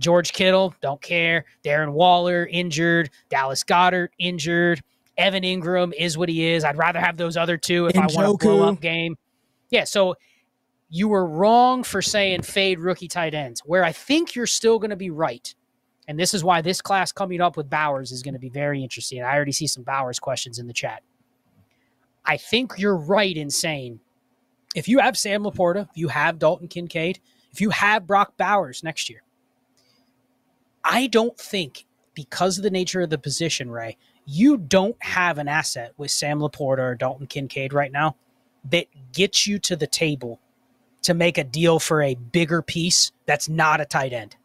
[0.00, 1.44] George Kittle, don't care.
[1.64, 3.10] Darren Waller, injured.
[3.28, 4.80] Dallas Goedert, injured.
[5.16, 6.62] Evan Engram is what he is.
[6.62, 9.16] I'd rather have those other two if I want a blow up game.
[9.70, 10.14] Yeah, so
[10.88, 14.90] you were wrong for saying fade rookie tight ends, where I think you're still going
[14.90, 15.54] to be right.
[16.06, 18.82] And this is why this class coming up with Bowers is going to be very
[18.82, 19.22] interesting.
[19.22, 21.02] I already see some Bowers questions in the chat.
[22.24, 24.00] I think you're right in saying
[24.74, 27.20] if you have Sam LaPorta, if you have Dalton Kincaid,
[27.52, 29.22] if you have Brock Bowers next year,
[30.88, 31.84] I don't think
[32.14, 36.40] because of the nature of the position, Ray, you don't have an asset with Sam
[36.40, 38.16] LaPorta or Dalton Kincaid right now
[38.70, 40.40] that gets you to the table
[41.02, 44.36] to make a deal for a bigger piece that's not a tight end.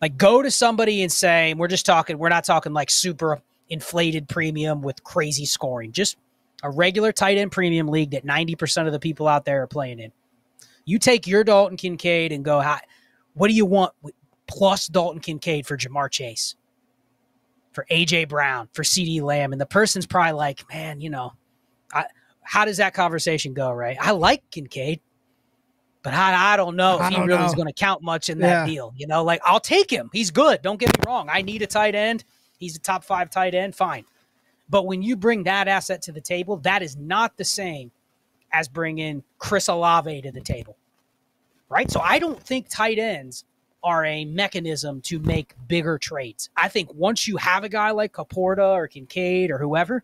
[0.00, 4.28] Like go to somebody and say, we're just talking, we're not talking like super inflated
[4.28, 6.16] premium with crazy scoring, just
[6.62, 10.00] a regular tight end premium league that 90% of the people out there are playing
[10.00, 10.12] in.
[10.86, 12.62] You take your Dalton Kincaid and go,
[13.34, 13.92] what do you want
[14.46, 16.56] plus Dalton Kincaid for Ja'Marr Chase,
[17.72, 19.52] for AJ Brown, for CeeDee Lamb?
[19.52, 21.32] And the person's probably like, man, you know,
[21.92, 22.06] I,
[22.42, 23.96] how does that conversation go, right?
[24.00, 25.00] I like Kincaid,
[26.02, 27.44] but I, I don't know if he really know.
[27.44, 28.72] is going to count much in that yeah.
[28.72, 28.94] deal.
[28.96, 30.08] You know, like I'll take him.
[30.12, 30.62] He's good.
[30.62, 31.28] Don't get me wrong.
[31.30, 32.24] I need a tight end.
[32.58, 33.74] He's a top five tight end.
[33.74, 34.04] Fine.
[34.68, 37.90] But when you bring that asset to the table, that is not the same
[38.52, 40.76] as bringing Chris Olave to the table.
[41.68, 41.90] Right.
[41.90, 43.44] So I don't think tight ends
[43.86, 46.50] are a mechanism to make bigger trades.
[46.56, 50.02] I think once you have a guy like LaPorta or Kincaid or whoever,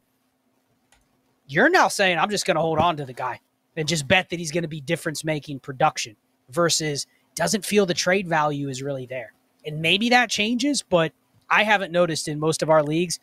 [1.48, 3.40] you're now saying, I'm just going to hold on to the guy
[3.76, 6.14] and just bet that he's going to be difference making production
[6.48, 9.32] versus doesn't feel the trade value is really there.
[9.66, 11.12] And maybe that changes, but
[11.50, 13.18] I haven't noticed in most of our leagues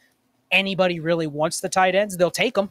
[0.51, 2.17] anybody really wants the tight ends.
[2.17, 2.69] They'll take them.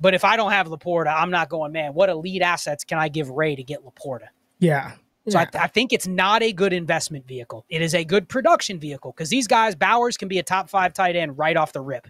[0.00, 3.08] But if I don't have LaPorta, I'm not going, man, what elite assets can I
[3.08, 4.26] give Ray to get LaPorta?
[4.58, 4.94] Yeah.
[5.28, 5.50] So yeah.
[5.54, 7.64] I, I, think it's not a good investment vehicle.
[7.68, 10.92] It is a good production vehicle because these guys, Bowers can be a top five
[10.92, 12.06] tight end right off the rip.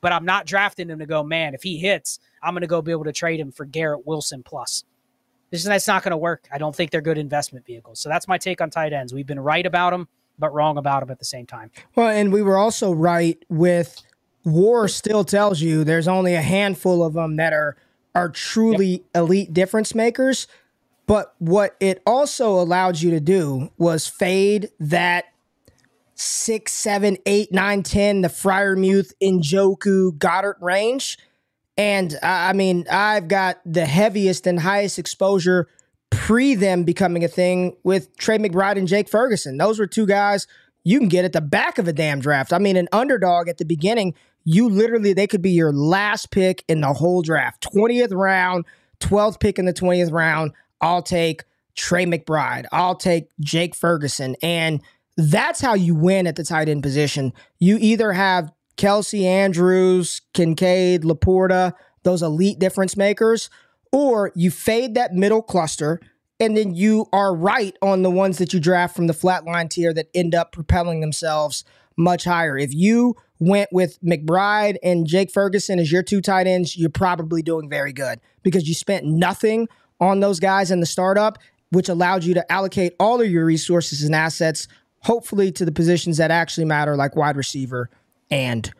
[0.00, 2.82] But I'm not drafting him to go, man, if he hits, I'm going to go
[2.82, 4.84] be able to trade him for Garrett Wilson plus.
[5.50, 6.48] This is that's not going to work.
[6.52, 8.00] I don't think they're good investment vehicles.
[8.00, 9.12] So that's my take on tight ends.
[9.12, 10.08] We've been right about them,
[10.38, 11.70] but wrong about them at the same time.
[11.94, 14.02] Well, and we were also right with
[14.44, 17.76] WAR still tells you there's only a handful of them that are
[18.14, 19.02] are truly yep.
[19.14, 20.46] elite difference makers.
[21.06, 25.26] But what it also allowed you to do was fade that
[26.14, 31.18] six, seven, eight, nine, ten, the Freiermuth, Njoku, Goedert range.
[31.76, 35.68] And uh, I mean, I've got the heaviest and highest exposure
[36.10, 39.56] pre them becoming a thing with Trey McBride and Jake Ferguson.
[39.56, 40.46] Those were two guys
[40.84, 42.52] you can get at the back of a damn draft.
[42.52, 46.64] I mean, an underdog at the beginning, you literally, they could be your last pick
[46.68, 47.66] in the whole draft.
[47.72, 48.64] 20th round,
[49.00, 50.52] 12th pick in the 20th round.
[50.82, 52.66] I'll take Trey McBride.
[52.72, 54.36] I'll take Jake Ferguson.
[54.42, 54.82] And
[55.16, 57.32] that's how you win at the tight end position.
[57.58, 61.72] You either have Kelce Andrews, Kincaid, LaPorta,
[62.02, 63.48] those elite difference makers,
[63.92, 66.00] or you fade that middle cluster
[66.40, 69.94] and then you are right on the ones that you draft from the flatline tier
[69.94, 71.64] that end up propelling themselves
[71.96, 72.58] much higher.
[72.58, 77.42] If you went with McBride and Jake Ferguson as your two tight ends, you're probably
[77.42, 79.68] doing very good because you spent nothing
[80.02, 81.38] on those guys in the startup,
[81.70, 84.66] which allowed you to allocate all of your resources and assets,
[84.98, 87.88] hopefully to the positions that actually matter, like wide receiver
[88.28, 88.72] and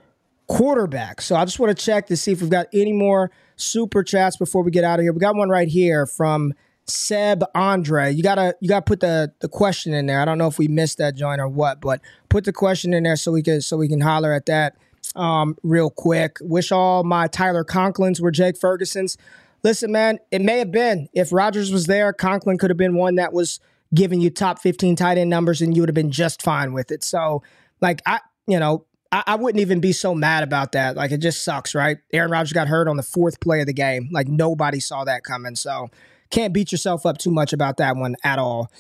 [0.49, 1.23] quarterback.
[1.23, 4.37] So I just want to check to see if we've got any more super chats
[4.37, 5.12] before we get out of here.
[5.12, 6.55] We got one right here from
[6.87, 8.11] Seb Andre.
[8.12, 10.20] You gotta you gotta put the the question in there.
[10.20, 13.05] I don't know if we missed that joint or what, but put the question in
[13.05, 14.77] there so we can so we can holler at that
[15.14, 16.39] um, real quick.
[16.41, 19.16] Wish all my Tyler Conklins were Jake Ferguson's.
[19.62, 23.16] Listen, man, it may have been if Rodgers was there, Conklin could have been one
[23.16, 23.60] that was
[23.94, 26.90] giving you top 15 tight end numbers and you would have been just fine with
[26.90, 27.04] it.
[27.04, 27.42] So,
[27.80, 30.96] like I, you know, I, I wouldn't even be so mad about that.
[30.96, 31.98] Like it just sucks, right?
[32.12, 34.08] Aaron Rodgers got hurt on the fourth play of the game.
[34.10, 35.54] Like nobody saw that coming.
[35.54, 35.90] So
[36.30, 38.70] can't beat yourself up too much about that one at all.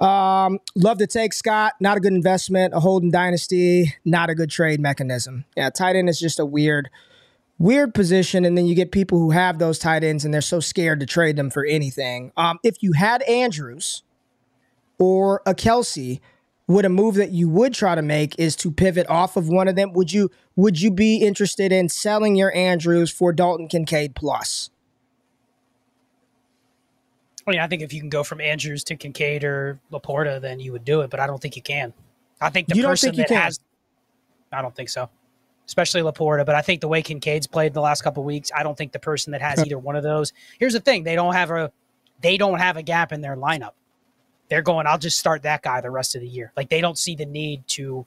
[0.00, 1.74] Um, love to take Scott.
[1.80, 2.74] Not a good investment.
[2.74, 3.94] A holding dynasty.
[4.04, 5.44] Not a good trade mechanism.
[5.56, 6.90] Yeah, tight end is just a weird,
[7.58, 8.44] weird position.
[8.44, 11.06] And then you get people who have those tight ends and they're so scared to
[11.06, 12.32] trade them for anything.
[12.36, 14.02] Um, if you had Andrews
[14.98, 16.20] or a Kelce,
[16.66, 19.68] would a move that you would try to make is to pivot off of one
[19.68, 19.92] of them?
[19.94, 24.70] Would you would you be interested in selling your Andrews for Dalton Kincaid plus?
[27.46, 30.60] I mean, I think if you can go from Andrews to Kincaid or LaPorta, then
[30.60, 31.94] you would do it, but I don't think you can.
[32.42, 33.36] I think the you person that can.
[33.38, 33.58] has,
[34.52, 35.08] I don't think so,
[35.68, 36.44] especially LaPorta.
[36.44, 38.98] But I think the way Kincaid's played the last couple weeks, I don't think the
[38.98, 40.32] person that has either one of those.
[40.58, 41.70] Here's the thing: they don't have a,
[42.20, 43.72] they don't have a gap in their lineup.
[44.48, 44.86] They're going.
[44.86, 46.52] I'll just start that guy the rest of the year.
[46.56, 48.04] Like they don't see the need to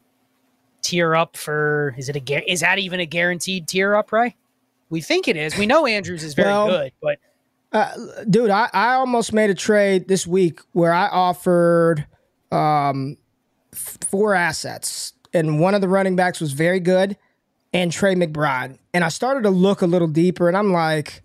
[0.82, 1.96] tier up for.
[1.98, 2.52] Is it a?
[2.52, 4.12] Is that even a guaranteed tier up?
[4.12, 4.36] Right?
[4.90, 5.58] We think it is.
[5.58, 7.18] We know Andrews is very well, good, but
[7.72, 7.94] uh,
[8.30, 12.06] dude, I, I almost made a trade this week where I offered
[12.52, 13.18] um,
[13.74, 17.18] four assets, and one of the running backs was very good,
[17.74, 18.78] and Trey McBride.
[18.94, 21.22] And I started to look a little deeper, and I'm like,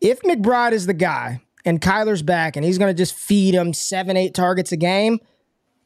[0.00, 3.74] if McBride is the guy, and Kyler's back, and he's going to just feed him
[3.74, 5.18] seven, eight targets a game,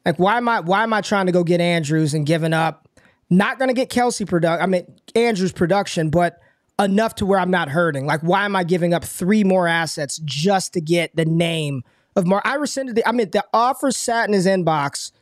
[0.04, 2.86] like why am I why am I trying to go get Andrews and giving up?
[3.30, 4.62] Not going to get Kelce production.
[4.62, 6.38] I mean Andrews production, but
[6.78, 8.06] enough to where I'm not hurting.
[8.06, 11.82] Like, why am I giving up three more assets just to get the name
[12.14, 12.46] of Mark?
[12.46, 13.08] I rescinded the.
[13.08, 15.12] I mean, the offer sat in his inbox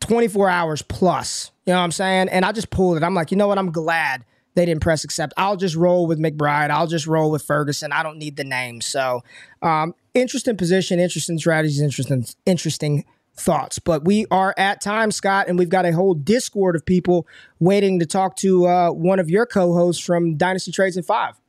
[0.00, 1.50] 24 hours plus.
[1.66, 2.28] You know what I'm saying?
[2.30, 3.02] And I just pulled it.
[3.02, 3.58] I'm like, you know what?
[3.58, 4.24] I'm glad
[4.54, 5.32] they didn't press accept.
[5.36, 6.70] I'll just roll with McBride.
[6.70, 7.92] I'll just roll with Ferguson.
[7.92, 8.80] I don't need the name.
[8.80, 9.22] So,
[9.62, 13.78] um, interesting position, interesting strategies, interesting, interesting thoughts.
[13.78, 17.26] But we are at time, Scott, and we've got a whole Discord of people
[17.58, 21.39] waiting to talk to uh, one of your co-hosts from Dynasty Trades in Five.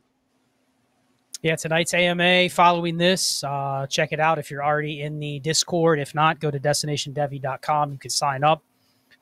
[1.41, 3.43] Yeah, tonight's AMA following this.
[3.43, 5.99] Uh, check it out if you're already in the Discord.
[5.99, 7.93] If not, go to destinationdevy.com.
[7.93, 8.63] You can sign up.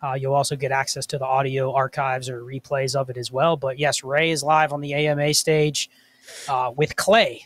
[0.04, 3.56] Uh, you'll also get access to the audio archives or replays of it as well.
[3.56, 5.90] But yes, Ray is live on the AMA stage
[6.50, 7.46] uh, with Clay.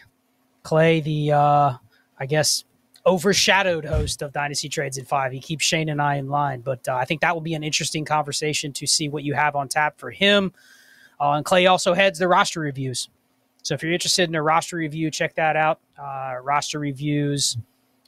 [0.63, 1.73] Clay, the, uh,
[2.19, 2.63] I guess,
[3.05, 5.33] overshadowed host of Dynasty Trades in Five.
[5.33, 6.61] He keeps Shane and I in line.
[6.61, 9.55] But uh, I think that will be an interesting conversation to see what you have
[9.55, 10.51] on tap for him.
[11.19, 13.09] Uh, and Clay also heads the roster reviews.
[13.63, 15.79] So if you're interested in a roster review, check that out.
[15.97, 17.57] Uh, roster reviews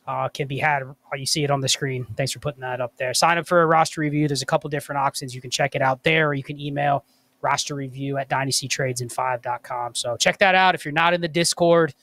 [0.05, 0.83] uh, can be had.
[0.83, 2.05] Uh, you see it on the screen.
[2.15, 3.13] Thanks for putting that up there.
[3.13, 4.27] Sign up for a roster review.
[4.27, 5.33] There's a couple different options.
[5.33, 7.05] You can check it out there, or you can email
[7.41, 9.95] roster review at dynastytradesin5.com.
[9.95, 10.75] So check that out.
[10.75, 11.93] If you're not in the Discord,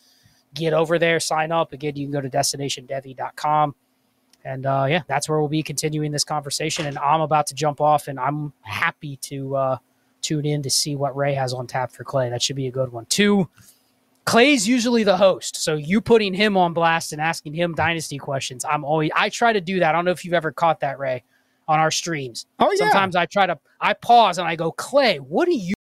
[0.55, 1.73] get over there, sign up.
[1.73, 3.75] Again, you can go to destinationdevy.com.
[4.45, 6.87] And uh, yeah, that's where we'll be continuing this conversation.
[6.87, 9.77] And I'm about to jump off, and I'm happy to uh,
[10.23, 12.31] tune in to see what Ray has on tap for Clay.
[12.31, 13.07] That should be a good one.
[13.07, 13.49] Two,
[14.25, 18.65] Clay's usually the host, so you putting him on blast and asking him dynasty questions.
[18.65, 19.89] I'm always I try to do that.
[19.89, 21.25] I don't know if you've ever caught that, Ray,
[21.67, 22.47] on our streams.
[22.61, 22.79] Oh yeah.
[22.79, 25.61] Sometimes I try to I pause and I go, Clay, what do you